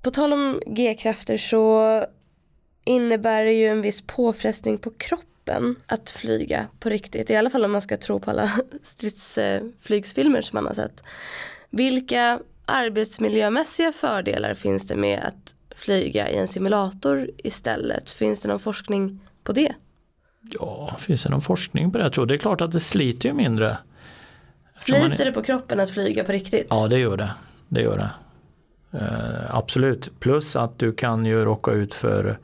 På 0.01 0.11
tal 0.11 0.33
om 0.33 0.59
G-krafter 0.67 1.37
så 1.37 2.05
innebär 2.85 3.45
det 3.45 3.53
ju 3.53 3.67
en 3.67 3.81
viss 3.81 4.01
påfrestning 4.07 4.77
på 4.77 4.91
kroppen 4.97 5.32
att 5.85 6.09
flyga 6.09 6.67
på 6.79 6.89
riktigt. 6.89 7.29
I 7.29 7.35
alla 7.35 7.49
fall 7.49 7.65
om 7.65 7.71
man 7.71 7.81
ska 7.81 7.97
tro 7.97 8.19
på 8.19 8.31
alla 8.31 8.51
stridsflygsfilmer 8.81 10.41
som 10.41 10.55
man 10.55 10.65
har 10.65 10.73
sett. 10.73 11.03
Vilka 11.69 12.39
arbetsmiljömässiga 12.65 13.91
fördelar 13.91 14.53
finns 14.53 14.87
det 14.87 14.95
med 14.95 15.23
att 15.23 15.55
flyga 15.75 16.29
i 16.29 16.37
en 16.37 16.47
simulator 16.47 17.29
istället? 17.37 18.09
Finns 18.09 18.41
det 18.41 18.47
någon 18.49 18.59
forskning 18.59 19.19
på 19.43 19.53
det? 19.53 19.73
Ja, 20.41 20.95
finns 20.99 21.23
det 21.23 21.29
någon 21.29 21.41
forskning 21.41 21.91
på 21.91 21.97
det? 21.97 22.03
Jag 22.03 22.13
tror 22.13 22.25
det 22.25 22.33
är 22.33 22.37
klart 22.37 22.61
att 22.61 22.71
det 22.71 22.79
sliter 22.79 23.29
ju 23.29 23.35
mindre. 23.35 23.77
Sliter 24.77 25.07
man... 25.07 25.17
det 25.17 25.31
på 25.31 25.41
kroppen 25.41 25.79
att 25.79 25.89
flyga 25.89 26.23
på 26.23 26.31
riktigt? 26.31 26.67
Ja, 26.69 26.87
det 26.87 26.99
gör 26.99 27.17
det. 27.17 27.31
Det 27.67 27.81
gör 27.81 27.97
det. 27.97 28.09
Uh, 28.97 29.55
absolut. 29.55 30.19
Plus 30.19 30.55
att 30.55 30.79
du 30.79 30.93
kan 30.93 31.25
ju 31.25 31.45
råka 31.45 31.71
ut 31.71 31.93
för 31.93 32.37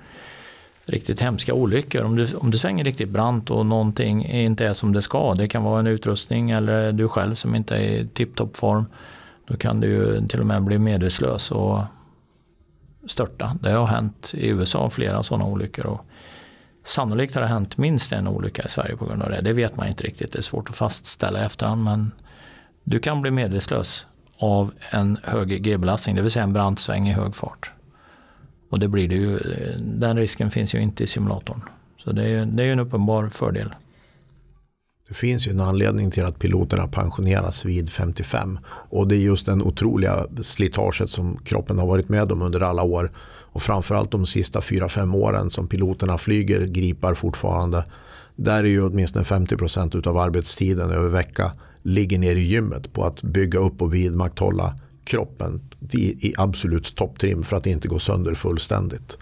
riktigt 0.89 1.21
hemska 1.21 1.53
olyckor. 1.53 2.03
Om 2.03 2.15
du, 2.15 2.35
om 2.35 2.51
du 2.51 2.57
svänger 2.57 2.83
riktigt 2.83 3.09
brant 3.09 3.49
och 3.49 3.65
någonting 3.65 4.25
inte 4.25 4.65
är 4.65 4.73
som 4.73 4.93
det 4.93 5.01
ska. 5.01 5.33
Det 5.33 5.47
kan 5.47 5.63
vara 5.63 5.79
en 5.79 5.87
utrustning 5.87 6.51
eller 6.51 6.91
du 6.91 7.07
själv 7.07 7.35
som 7.35 7.55
inte 7.55 7.75
är 7.75 7.79
i 7.79 8.07
tipptopp 8.07 8.57
form. 8.57 8.85
Då 9.47 9.57
kan 9.57 9.79
du 9.79 9.87
ju 9.87 10.27
till 10.27 10.39
och 10.39 10.45
med 10.45 10.63
bli 10.63 10.79
medvetslös 10.79 11.51
och 11.51 11.79
störta. 13.07 13.57
Det 13.61 13.71
har 13.71 13.87
hänt 13.87 14.31
i 14.35 14.47
USA 14.47 14.89
flera 14.89 15.23
sådana 15.23 15.45
olyckor. 15.45 15.85
Och 15.85 16.05
sannolikt 16.83 17.35
har 17.35 17.41
det 17.41 17.47
hänt 17.47 17.77
minst 17.77 18.11
en 18.11 18.27
olycka 18.27 18.63
i 18.63 18.69
Sverige 18.69 18.95
på 18.95 19.05
grund 19.05 19.21
av 19.21 19.29
det. 19.29 19.41
Det 19.41 19.53
vet 19.53 19.77
man 19.77 19.87
inte 19.87 20.03
riktigt. 20.03 20.31
Det 20.31 20.39
är 20.39 20.43
svårt 20.43 20.69
att 20.69 20.75
fastställa 20.75 21.41
i 21.41 21.45
efterhand. 21.45 21.83
Men 21.83 22.11
du 22.83 22.99
kan 22.99 23.21
bli 23.21 23.31
medvetslös 23.31 24.05
av 24.37 24.71
en 24.89 25.17
hög 25.23 25.63
G-belastning, 25.63 26.15
det 26.15 26.21
vill 26.21 26.31
säga 26.31 26.43
en 26.43 26.53
brant 26.53 26.79
sväng 26.79 27.09
i 27.09 27.13
hög 27.13 27.35
fart. 27.35 27.71
Och 28.69 28.79
det 28.79 28.87
blir 28.87 29.07
det 29.07 29.15
ju, 29.15 29.39
den 29.79 30.17
risken 30.17 30.51
finns 30.51 30.75
ju 30.75 30.81
inte 30.81 31.03
i 31.03 31.07
simulatorn. 31.07 31.61
Så 31.97 32.11
det 32.11 32.25
är, 32.25 32.45
det 32.45 32.63
är 32.63 32.67
en 32.67 32.79
uppenbar 32.79 33.29
fördel. 33.29 33.73
Det 35.07 35.13
finns 35.15 35.47
ju 35.47 35.51
en 35.51 35.61
anledning 35.61 36.11
till 36.11 36.25
att 36.25 36.39
piloterna 36.39 36.87
pensioneras 36.87 37.65
vid 37.65 37.89
55. 37.89 38.59
Och 38.65 39.07
det 39.07 39.15
är 39.15 39.19
just 39.19 39.45
den 39.45 39.61
otroliga 39.61 40.25
slitaget 40.41 41.09
som 41.09 41.37
kroppen 41.37 41.79
har 41.79 41.87
varit 41.87 42.09
med 42.09 42.31
om 42.31 42.41
under 42.41 42.61
alla 42.61 42.83
år. 42.83 43.11
Och 43.51 43.61
framförallt 43.61 44.11
de 44.11 44.25
sista 44.25 44.59
4-5 44.59 45.15
åren 45.15 45.49
som 45.49 45.67
piloterna 45.67 46.17
flyger 46.17 46.65
gripar 46.65 47.13
fortfarande. 47.13 47.85
Där 48.35 48.63
är 48.63 48.67
ju 48.67 48.85
åtminstone 48.85 49.25
50% 49.25 50.07
av 50.07 50.17
arbetstiden 50.17 50.91
över 50.91 51.09
vecka 51.09 51.51
ligger 51.81 52.19
ner 52.19 52.35
i 52.35 52.41
gymmet 52.41 52.93
på 52.93 53.05
att 53.05 53.21
bygga 53.21 53.59
upp 53.59 53.81
och 53.81 53.93
vidmakthålla 53.93 54.75
kroppen 55.09 55.61
i, 55.91 56.27
i 56.27 56.33
absolut 56.37 56.95
topptrim 56.95 57.43
för 57.43 57.57
att 57.57 57.67
inte 57.67 57.87
gå 57.87 57.99
sönder 57.99 58.33
fullständigt. 58.33 59.17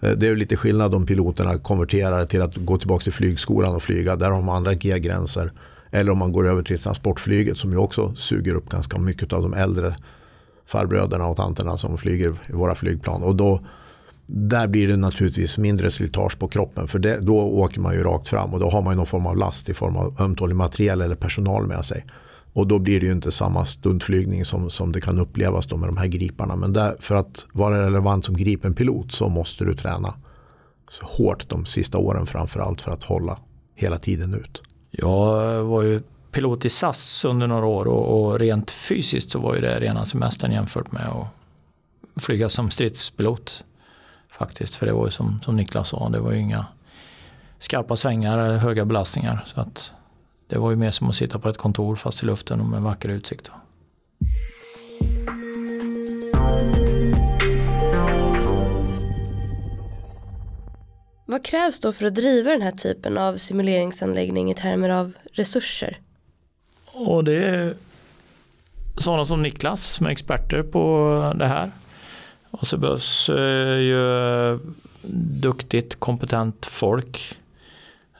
Eh, 0.00 0.10
det 0.10 0.28
är 0.28 0.36
lite 0.36 0.56
skillnad 0.56 0.94
om 0.94 1.06
piloterna 1.06 1.58
konverterar 1.58 2.26
till 2.26 2.42
att 2.42 2.56
gå 2.56 2.78
tillbaka 2.78 3.02
till 3.02 3.12
flygskolan 3.12 3.74
och 3.74 3.82
flyga. 3.82 4.16
Där 4.16 4.30
har 4.30 4.42
man 4.42 4.56
andra 4.56 4.74
G-gränser. 4.74 5.52
Eller 5.90 6.12
om 6.12 6.18
man 6.18 6.32
går 6.32 6.46
över 6.46 6.62
till 6.62 6.78
transportflyget 6.78 7.58
som 7.58 7.72
ju 7.72 7.78
också 7.78 8.14
suger 8.14 8.54
upp 8.54 8.68
ganska 8.68 8.98
mycket 8.98 9.32
av 9.32 9.42
de 9.42 9.54
äldre 9.54 9.96
farbröderna 10.66 11.26
och 11.26 11.36
tanterna 11.36 11.76
som 11.76 11.98
flyger 11.98 12.34
i 12.46 12.52
våra 12.52 12.74
flygplan. 12.74 13.22
Och 13.22 13.36
då, 13.36 13.60
där 14.26 14.66
blir 14.66 14.88
det 14.88 14.96
naturligtvis 14.96 15.58
mindre 15.58 15.90
slitage 15.90 16.38
på 16.38 16.48
kroppen 16.48 16.88
för 16.88 16.98
det, 16.98 17.18
då 17.20 17.38
åker 17.38 17.80
man 17.80 17.94
ju 17.94 18.02
rakt 18.02 18.28
fram 18.28 18.54
och 18.54 18.60
då 18.60 18.70
har 18.70 18.82
man 18.82 18.92
ju 18.92 18.96
någon 18.96 19.06
form 19.06 19.26
av 19.26 19.36
last 19.36 19.68
i 19.68 19.74
form 19.74 19.96
av 19.96 20.16
ömtålig 20.20 20.56
materiel 20.56 21.00
eller 21.00 21.16
personal 21.16 21.66
med 21.66 21.84
sig. 21.84 22.04
Och 22.58 22.66
då 22.66 22.78
blir 22.78 23.00
det 23.00 23.06
ju 23.06 23.12
inte 23.12 23.32
samma 23.32 23.64
stundflygning 23.64 24.44
som, 24.44 24.70
som 24.70 24.92
det 24.92 25.00
kan 25.00 25.18
upplevas 25.18 25.66
då 25.66 25.76
med 25.76 25.88
de 25.88 25.96
här 25.96 26.06
griparna. 26.06 26.56
Men 26.56 26.72
där, 26.72 26.96
för 27.00 27.14
att 27.14 27.46
vara 27.52 27.86
relevant 27.86 28.24
som 28.24 28.36
gripenpilot 28.36 29.12
så 29.12 29.28
måste 29.28 29.64
du 29.64 29.74
träna 29.74 30.14
så 30.88 31.06
hårt 31.06 31.48
de 31.48 31.66
sista 31.66 31.98
åren 31.98 32.26
framförallt 32.26 32.80
för 32.80 32.90
att 32.90 33.02
hålla 33.02 33.38
hela 33.74 33.98
tiden 33.98 34.34
ut. 34.34 34.62
Jag 34.90 35.64
var 35.64 35.82
ju 35.82 36.02
pilot 36.32 36.64
i 36.64 36.70
SAS 36.70 37.24
under 37.24 37.46
några 37.46 37.66
år 37.66 37.86
och, 37.86 38.20
och 38.20 38.38
rent 38.38 38.70
fysiskt 38.70 39.30
så 39.30 39.38
var 39.38 39.54
ju 39.54 39.60
det 39.60 39.80
rena 39.80 40.04
semestern 40.04 40.52
jämfört 40.52 40.92
med 40.92 41.08
att 41.08 41.26
flyga 42.22 42.48
som 42.48 42.70
stridspilot. 42.70 43.64
Faktiskt, 44.30 44.74
för 44.74 44.86
det 44.86 44.92
var 44.92 45.04
ju 45.04 45.10
som, 45.10 45.40
som 45.44 45.56
Niklas 45.56 45.88
sa, 45.88 46.08
det 46.08 46.20
var 46.20 46.32
ju 46.32 46.38
inga 46.38 46.66
skarpa 47.58 47.96
svängar 47.96 48.38
eller 48.38 48.56
höga 48.56 48.84
belastningar. 48.84 49.42
Så 49.46 49.60
att 49.60 49.92
det 50.48 50.58
var 50.58 50.70
ju 50.70 50.76
mer 50.76 50.90
som 50.90 51.08
att 51.08 51.14
sitta 51.14 51.38
på 51.38 51.48
ett 51.48 51.58
kontor 51.58 51.96
fast 51.96 52.22
i 52.22 52.26
luften 52.26 52.60
och 52.60 52.66
med 52.66 52.82
vacker 52.82 53.08
utsikt. 53.08 53.50
Vad 61.26 61.44
krävs 61.44 61.80
då 61.80 61.92
för 61.92 62.06
att 62.06 62.14
driva 62.14 62.50
den 62.50 62.62
här 62.62 62.72
typen 62.72 63.18
av 63.18 63.36
simuleringsanläggning 63.36 64.50
i 64.50 64.54
termer 64.54 64.88
av 64.88 65.12
resurser? 65.32 65.98
Och 66.86 67.24
det 67.24 67.44
är 67.44 67.74
sådana 68.96 69.24
som 69.24 69.42
Niklas 69.42 69.84
som 69.84 70.06
är 70.06 70.10
experter 70.10 70.62
på 70.62 71.34
det 71.38 71.46
här. 71.46 71.70
Och 72.50 72.66
så 72.66 72.76
behövs 72.76 73.28
eh, 73.28 73.78
ju 73.78 74.58
duktigt, 75.40 76.00
kompetent 76.00 76.66
folk 76.66 77.38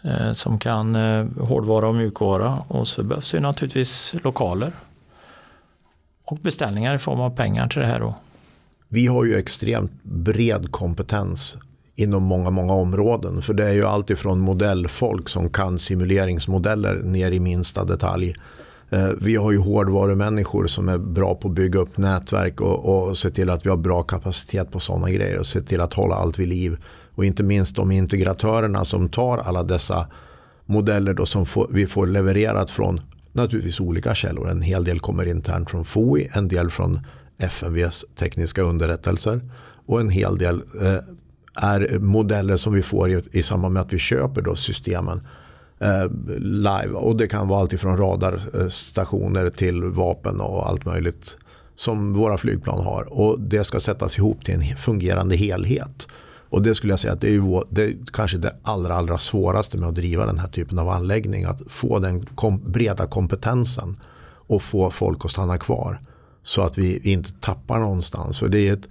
Eh, 0.03 0.33
som 0.33 0.59
kan 0.59 0.97
eh, 0.97 1.27
hårdvara 1.41 1.89
och 1.89 1.95
mjukvara 1.95 2.59
och 2.69 2.89
så 2.89 3.03
behövs 3.03 3.33
det 3.33 3.41
naturligtvis 3.41 4.15
lokaler 4.23 4.73
och 6.25 6.39
beställningar 6.39 6.95
i 6.95 6.99
form 6.99 7.21
av 7.21 7.37
pengar 7.37 7.69
till 7.69 7.81
det 7.81 7.87
här. 7.87 8.01
Då. 8.01 8.15
Vi 8.89 9.07
har 9.07 9.25
ju 9.25 9.37
extremt 9.37 10.03
bred 10.03 10.73
kompetens 10.73 11.57
inom 11.95 12.23
många, 12.23 12.51
många 12.51 12.73
områden. 12.73 13.43
För 13.43 13.55
det 13.55 13.65
är 13.65 13.73
ju 13.73 13.85
alltifrån 13.85 14.41
modellfolk 14.41 15.29
som 15.29 15.51
kan 15.51 15.79
simuleringsmodeller 15.79 16.95
ner 16.95 17.31
i 17.31 17.41
minsta 17.41 17.85
detalj. 17.85 18.35
Eh, 18.91 19.09
vi 19.21 19.37
har 19.37 19.53
ju 19.53 19.59
hårdvarumänniskor 19.59 20.67
som 20.67 20.89
är 20.89 20.99
bra 20.99 21.35
på 21.35 21.49
att 21.49 21.55
bygga 21.55 21.81
upp 21.81 21.99
nätverk 21.99 22.61
och, 22.61 23.09
och 23.09 23.19
se 23.19 23.31
till 23.31 23.51
att 23.51 23.67
vi 23.67 23.71
har 23.71 23.77
bra 23.77 24.03
kapacitet 24.03 24.73
på 24.73 24.81
sådana 24.81 25.11
grejer 25.11 25.39
och 25.39 25.47
se 25.47 25.61
till 25.61 25.81
att 25.81 25.95
hålla 25.95 26.15
allt 26.15 26.39
vid 26.39 26.49
liv. 26.49 26.79
Och 27.19 27.25
inte 27.25 27.43
minst 27.43 27.77
de 27.77 27.91
integratörerna 27.91 28.85
som 28.85 29.09
tar 29.09 29.39
alla 29.39 29.63
dessa 29.63 30.07
modeller 30.67 31.15
då 31.15 31.27
som 31.27 31.47
får, 31.47 31.67
vi 31.71 31.87
får 31.87 32.07
levererat 32.07 32.71
från 32.71 33.01
naturligtvis 33.33 33.81
olika 33.81 34.15
källor. 34.15 34.51
En 34.51 34.63
hel 34.63 34.85
del 34.85 35.01
kommer 35.01 35.29
internt 35.29 35.71
från 35.71 35.85
FOI, 35.85 36.31
en 36.33 36.49
del 36.49 36.71
från 36.71 37.01
FMVs 37.39 38.05
tekniska 38.19 38.63
underrättelser 38.63 39.41
och 39.87 40.01
en 40.01 40.11
hel 40.11 40.39
del 40.39 40.63
eh, 40.83 40.99
är 41.63 41.99
modeller 41.99 42.57
som 42.57 42.73
vi 42.73 42.83
får 42.83 43.11
i, 43.11 43.23
i 43.33 43.43
samband 43.43 43.75
med 43.75 43.83
att 43.83 43.93
vi 43.93 43.99
köper 43.99 44.43
då 44.43 44.55
systemen 44.55 45.21
eh, 45.79 46.11
live. 46.41 46.91
Och 46.93 47.17
det 47.17 47.29
kan 47.29 47.49
vara 47.49 47.61
allt 47.61 47.73
ifrån 47.73 47.97
radarstationer 47.97 49.51
till 49.51 49.83
vapen 49.83 50.41
och 50.41 50.69
allt 50.69 50.85
möjligt 50.85 51.37
som 51.75 52.15
våra 52.15 52.39
flygplan 52.39 52.85
har. 52.85 53.13
Och 53.13 53.41
det 53.41 53.65
ska 53.65 53.81
sättas 53.81 54.19
ihop 54.19 54.45
till 54.45 54.55
en 54.55 54.77
fungerande 54.77 55.37
helhet. 55.37 56.09
Och 56.51 56.63
det 56.63 56.75
skulle 56.75 56.93
jag 56.93 57.01
säga 57.01 57.13
att 57.13 57.21
det 57.21 57.29
är, 57.29 57.33
ju, 57.33 57.63
det 57.71 57.85
är 57.85 57.97
kanske 58.13 58.39
det 58.39 58.57
allra, 58.63 58.95
allra 58.95 59.19
svåraste 59.19 59.79
med 59.79 59.89
att 59.89 59.95
driva 59.95 60.27
den 60.27 60.39
här 60.39 60.49
typen 60.49 60.79
av 60.79 60.89
anläggning. 60.89 61.45
Att 61.45 61.63
få 61.67 61.99
den 61.99 62.27
kom, 62.27 62.63
breda 62.73 63.07
kompetensen 63.07 63.97
och 64.49 64.63
få 64.63 64.91
folk 64.91 65.25
att 65.25 65.31
stanna 65.31 65.59
kvar. 65.59 66.01
Så 66.43 66.63
att 66.63 66.79
vi 66.79 67.13
inte 67.13 67.33
tappar 67.33 67.79
någonstans. 67.79 68.39
För 68.39 68.49
det 68.49 68.69
är 68.69 68.73
ett 68.73 68.87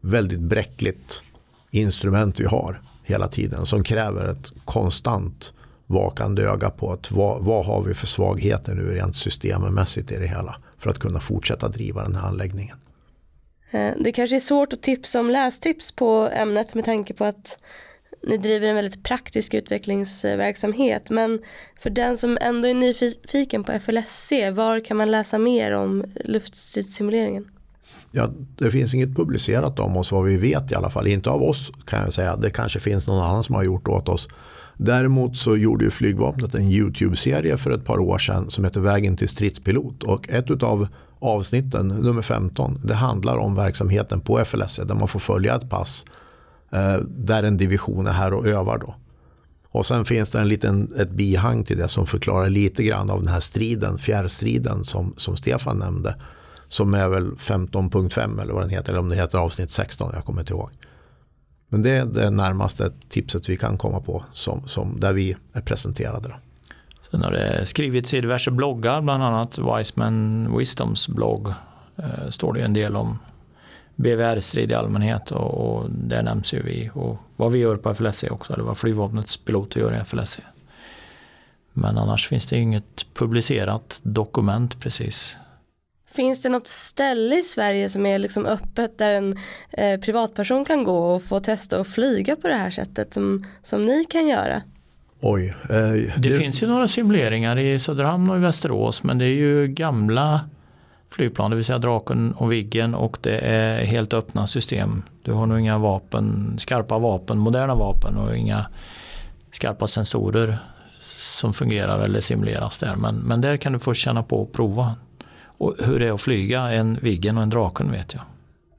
väldigt 0.00 0.40
bräckligt 0.40 1.22
instrument 1.70 2.40
vi 2.40 2.44
har 2.44 2.80
hela 3.02 3.28
tiden. 3.28 3.66
Som 3.66 3.84
kräver 3.84 4.28
ett 4.28 4.52
konstant 4.64 5.52
vakande 5.86 6.42
öga 6.42 6.70
på 6.70 6.92
att 6.92 7.10
vad, 7.10 7.42
vad 7.42 7.66
har 7.66 7.82
vi 7.82 7.94
för 7.94 8.06
svagheter 8.06 8.74
nu 8.74 8.94
rent 8.94 9.16
systemmässigt 9.16 10.12
i 10.12 10.16
det 10.16 10.26
hela 10.26 10.56
för 10.78 10.90
att 10.90 10.98
kunna 10.98 11.20
fortsätta 11.20 11.68
driva 11.68 12.02
den 12.02 12.16
här 12.16 12.28
anläggningen. 12.28 12.76
Eh, 13.72 13.92
det 14.00 14.12
kanske 14.12 14.36
är 14.36 14.40
svårt 14.40 14.72
att 14.72 14.82
tipsa 14.82 15.20
om 15.20 15.30
lästips 15.30 15.92
på 15.92 16.28
ämnet 16.32 16.74
med 16.74 16.84
tanke 16.84 17.14
på 17.14 17.24
att 17.24 17.58
ni 18.26 18.36
driver 18.36 18.68
en 18.68 18.76
väldigt 18.76 19.04
praktisk 19.04 19.54
utvecklingsverksamhet 19.54 21.10
men 21.10 21.40
för 21.78 21.90
den 21.90 22.18
som 22.18 22.38
ändå 22.40 22.68
är 22.68 22.74
nyfiken 22.74 23.64
på 23.64 23.72
FLSC, 23.72 24.32
var 24.52 24.84
kan 24.84 24.96
man 24.96 25.10
läsa 25.10 25.38
mer 25.38 25.72
om 25.72 26.04
luftstridssimuleringen? 26.24 27.50
Ja, 28.10 28.30
det 28.58 28.70
finns 28.70 28.94
inget 28.94 29.16
publicerat 29.16 29.80
om 29.80 29.96
oss 29.96 30.12
vad 30.12 30.24
vi 30.24 30.36
vet 30.36 30.72
i 30.72 30.74
alla 30.74 30.90
fall. 30.90 31.06
Inte 31.06 31.30
av 31.30 31.42
oss 31.42 31.72
kan 31.86 32.00
jag 32.00 32.12
säga. 32.12 32.36
Det 32.36 32.50
kanske 32.50 32.80
finns 32.80 33.06
någon 33.06 33.22
annan 33.22 33.44
som 33.44 33.54
har 33.54 33.62
gjort 33.62 33.88
åt 33.88 34.08
oss. 34.08 34.28
Däremot 34.84 35.36
så 35.36 35.56
gjorde 35.56 35.84
ju 35.84 35.90
flygvapnet 35.90 36.54
en 36.54 36.70
YouTube-serie 36.70 37.56
för 37.56 37.70
ett 37.70 37.84
par 37.84 37.98
år 37.98 38.18
sedan 38.18 38.50
som 38.50 38.64
heter 38.64 38.80
Vägen 38.80 39.16
till 39.16 39.28
stridspilot. 39.28 40.02
Och 40.02 40.28
ett 40.28 40.62
av 40.62 40.88
avsnitten, 41.18 41.88
nummer 41.88 42.22
15, 42.22 42.80
det 42.84 42.94
handlar 42.94 43.36
om 43.36 43.54
verksamheten 43.54 44.20
på 44.20 44.44
FLS 44.44 44.76
där 44.76 44.94
man 44.94 45.08
får 45.08 45.20
följa 45.20 45.56
ett 45.56 45.70
pass 45.70 46.04
eh, 46.72 46.96
där 47.08 47.42
en 47.42 47.56
division 47.56 48.06
är 48.06 48.12
här 48.12 48.32
och 48.32 48.46
övar. 48.46 48.78
Då. 48.78 48.94
Och 49.68 49.86
sen 49.86 50.04
finns 50.04 50.30
det 50.30 50.40
en 50.40 50.48
liten, 50.48 50.92
ett 50.98 51.10
bihang 51.10 51.64
till 51.64 51.78
det 51.78 51.88
som 51.88 52.06
förklarar 52.06 52.48
lite 52.48 52.82
grann 52.82 53.10
av 53.10 53.18
den 53.18 53.32
här 53.32 53.40
striden, 53.40 53.98
fjärrstriden 53.98 54.84
som, 54.84 55.14
som 55.16 55.36
Stefan 55.36 55.78
nämnde. 55.78 56.14
Som 56.68 56.94
är 56.94 57.08
väl 57.08 57.30
15.5 57.30 58.42
eller 58.42 58.52
vad 58.52 58.62
den 58.62 58.70
heter, 58.70 58.92
eller 58.92 59.00
om 59.00 59.08
det 59.08 59.16
heter 59.16 59.38
avsnitt 59.38 59.70
16, 59.70 60.10
jag 60.14 60.24
kommer 60.24 60.40
inte 60.40 60.52
ihåg. 60.52 60.70
Men 61.72 61.82
det 61.82 61.90
är 61.90 62.04
det 62.04 62.30
närmaste 62.30 62.92
tipset 63.08 63.48
vi 63.48 63.56
kan 63.56 63.78
komma 63.78 64.00
på 64.00 64.24
som, 64.32 64.68
som 64.68 65.00
där 65.00 65.12
vi 65.12 65.36
är 65.52 65.60
presenterade. 65.60 66.28
Då. 66.28 66.34
Sen 67.10 67.22
har 67.22 67.30
det 67.30 67.66
skrivits 67.66 68.14
i 68.14 68.20
diverse 68.20 68.50
bloggar, 68.50 69.00
bland 69.00 69.22
annat 69.22 69.58
Wiseman 69.58 70.48
Wisdoms 70.58 71.08
blogg. 71.08 71.48
Eh, 71.96 72.28
står 72.30 72.52
det 72.52 72.60
en 72.60 72.72
del 72.72 72.96
om 72.96 73.18
BVR-strid 73.96 74.70
i 74.70 74.74
allmänhet 74.74 75.30
och, 75.30 75.76
och 75.76 75.90
där 75.90 76.22
nämns 76.22 76.54
ju 76.54 76.62
vi 76.62 76.90
och 76.94 77.18
vad 77.36 77.52
vi 77.52 77.58
gör 77.58 77.76
på 77.76 77.94
FLSE 77.94 78.30
också, 78.30 78.52
eller 78.52 78.64
vad 78.64 78.78
flygvapnets 78.78 79.36
piloter 79.36 79.80
gör 79.80 80.00
i 80.00 80.04
FLSE. 80.04 80.42
Men 81.72 81.98
annars 81.98 82.28
finns 82.28 82.46
det 82.46 82.58
inget 82.58 83.06
publicerat 83.14 84.00
dokument 84.02 84.80
precis. 84.80 85.36
Finns 86.14 86.42
det 86.42 86.48
något 86.48 86.66
ställe 86.66 87.38
i 87.38 87.42
Sverige 87.42 87.88
som 87.88 88.06
är 88.06 88.18
liksom 88.18 88.46
öppet 88.46 88.98
där 88.98 89.10
en 89.10 89.38
eh, 89.70 90.00
privatperson 90.00 90.64
kan 90.64 90.84
gå 90.84 91.14
och 91.14 91.22
få 91.22 91.40
testa 91.40 91.80
att 91.80 91.88
flyga 91.88 92.36
på 92.36 92.48
det 92.48 92.54
här 92.54 92.70
sättet 92.70 93.14
som, 93.14 93.46
som 93.62 93.84
ni 93.84 94.04
kan 94.04 94.28
göra? 94.28 94.62
Oj. 95.20 95.54
Eh, 95.62 95.68
det, 95.68 96.12
det, 96.16 96.38
finns 96.38 96.62
ju 96.62 96.66
några 96.66 96.88
simuleringar 96.88 97.58
i 97.58 97.78
Söderhamn 97.78 98.30
och 98.30 98.36
i 98.36 98.40
Västerås 98.40 99.02
men 99.02 99.18
det 99.18 99.24
är 99.24 99.34
ju 99.34 99.66
gamla 99.66 100.40
flygplan, 101.10 101.50
det 101.50 101.56
vill 101.56 101.64
säga 101.64 101.78
Draken 101.78 102.32
och 102.32 102.52
Viggen 102.52 102.94
och 102.94 103.18
det 103.20 103.38
är 103.38 103.84
helt 103.84 104.14
öppna 104.14 104.46
system. 104.46 105.02
Du 105.22 105.32
har 105.32 105.46
nog 105.46 105.60
inga 105.60 105.78
vapen, 105.78 106.54
skarpa 106.58 106.98
vapen, 106.98 107.38
moderna 107.38 107.74
vapen 107.74 108.16
och 108.16 108.36
inga 108.36 108.66
skarpa 109.50 109.86
sensorer 109.86 110.58
som 111.00 111.52
fungerar 111.52 112.00
eller 112.00 112.20
simuleras 112.20 112.78
där. 112.78 112.96
Men, 112.96 113.14
men 113.14 113.40
där 113.40 113.56
kan 113.56 113.72
du 113.72 113.78
få 113.78 113.94
känna 113.94 114.22
på 114.22 114.42
och 114.42 114.52
prova. 114.52 114.94
Och 115.62 115.74
hur 115.78 116.00
det 116.00 116.06
är 116.06 116.12
att 116.12 116.20
flyga 116.20 116.60
en 116.60 116.98
Viggen 117.02 117.36
och 117.36 117.42
en 117.42 117.50
Draken 117.50 117.92
vet 117.92 118.14
jag. 118.14 118.22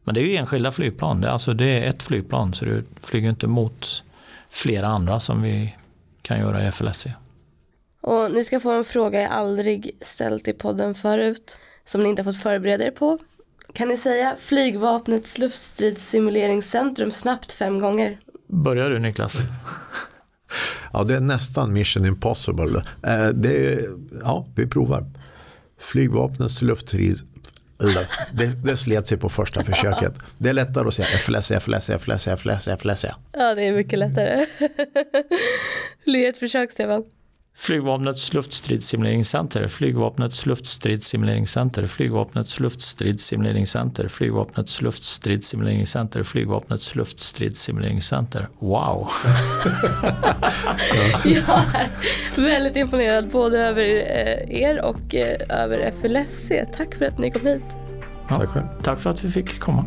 Men 0.04 0.16
det 0.16 0.22
är 0.22 0.26
ju 0.26 0.36
enskilda 0.36 0.72
flygplan, 0.72 1.22
det 1.22 1.28
är, 1.28 1.32
alltså, 1.32 1.54
det 1.54 1.66
är 1.66 1.90
ett 1.90 2.04
flygplan 2.04 2.54
så 2.54 2.66
du 2.66 2.84
flyger 3.02 3.30
inte 3.30 3.48
mot 3.48 4.04
flera 4.50 4.88
andra 4.88 5.20
som 5.20 5.42
vi 5.42 5.76
kan 6.22 6.40
göra 6.40 6.68
i 6.68 6.72
FLSC. 6.72 7.08
Och 8.02 8.32
ni 8.32 8.44
ska 8.44 8.60
få 8.60 8.72
en 8.72 8.84
fråga 8.84 9.22
jag 9.22 9.32
aldrig 9.32 9.92
ställt 10.02 10.48
i 10.48 10.54
podden 10.54 10.96
förut 10.96 11.58
som 11.86 12.04
ni 12.04 12.10
inte 12.10 12.22
har 12.24 12.34
fått 12.34 12.42
förbereda 12.42 12.86
er 12.86 12.92
på. 12.92 13.18
Kan 13.74 13.88
ni 13.88 13.98
säga 13.98 14.36
flygvapnets 14.40 15.38
luftstridssimuleringscentrum 15.38 17.12
snabbt 17.12 17.54
fem 17.54 17.80
gånger? 17.80 18.20
Börjar 18.48 18.90
du 18.90 19.00
Niklas? 19.00 19.38
ja, 20.94 21.04
det 21.04 21.16
är 21.16 21.20
nästan 21.20 21.74
mission 21.74 22.06
impossible. 22.06 22.84
Eh, 23.04 23.28
det 23.28 23.74
är, 23.74 23.90
ja, 24.22 24.46
vi 24.56 24.68
provar. 24.68 25.06
Flygvapnets 25.84 26.62
luftstrids 26.62 27.24
det, 28.32 28.64
det 28.64 28.78
slet 28.78 29.08
sig 29.08 29.18
på 29.18 29.30
första 29.30 29.64
försöket. 29.64 30.14
Det 30.38 30.50
är 30.50 30.54
lättare 30.54 30.88
att 30.88 30.94
säga 30.94 31.08
FLS, 31.08 31.48
FLS, 31.48 31.92
FLS, 32.00 32.28
FLS, 32.38 32.68
FLS. 32.80 33.06
Ja, 33.32 33.56
det 33.56 33.68
är 33.68 33.74
mycket 33.74 34.00
lättare. 34.00 34.46
Ge 36.06 36.26
ett 36.26 36.38
försök, 36.38 36.72
Stefan. 36.72 37.04
Flygvapnets 37.56 38.34
luftstridssimuleringscenter, 38.34 39.68
Flygvapnets 39.68 40.46
luftstridssimuleringscenter, 40.46 41.88
Flygvapnets 41.88 42.60
luftstridssimuleringscenter, 42.60 44.08
Flygvapnets 44.08 44.82
luftstridssimuleringscenter, 44.82 46.24
Flygvapnets 46.24 46.96
luftstridssimuleringscenter. 46.96 48.48
Wow! 48.60 49.10
Jag 51.24 51.60
är 52.36 52.42
väldigt 52.42 52.76
imponerad 52.76 53.30
både 53.30 53.60
över 53.60 53.84
eh, 53.84 54.62
er 54.62 54.86
och 54.86 55.16
eh, 55.16 55.64
över 55.64 55.92
FLSC. 56.02 56.52
Tack 56.78 56.96
för 56.96 57.06
att 57.06 57.18
ni 57.18 57.32
kom 57.32 57.48
hit. 57.48 57.66
Ja, 58.30 58.38
tack 58.38 58.50
själv. 58.50 58.68
Tack 58.84 59.00
för 59.00 59.10
att 59.10 59.24
vi 59.24 59.32
fick 59.32 59.60
komma. 59.60 59.86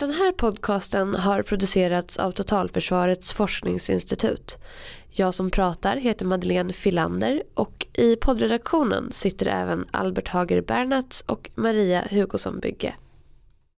Den 0.00 0.10
här 0.10 0.32
podcasten 0.32 1.14
har 1.14 1.42
producerats 1.42 2.16
av 2.16 2.32
Totalförsvarets 2.32 3.32
forskningsinstitut. 3.32 4.58
Jag 5.10 5.34
som 5.34 5.50
pratar 5.50 5.96
heter 5.96 6.26
Madeleine 6.26 6.72
Filander 6.72 7.42
och 7.54 7.86
i 7.92 8.16
poddredaktionen 8.16 9.12
sitter 9.12 9.46
även 9.46 9.86
Albert 9.90 10.28
Hager 10.28 10.60
Bernats 10.60 11.24
och 11.26 11.50
Maria 11.54 12.04
Hugosson 12.10 12.60
Bygge. 12.60 12.94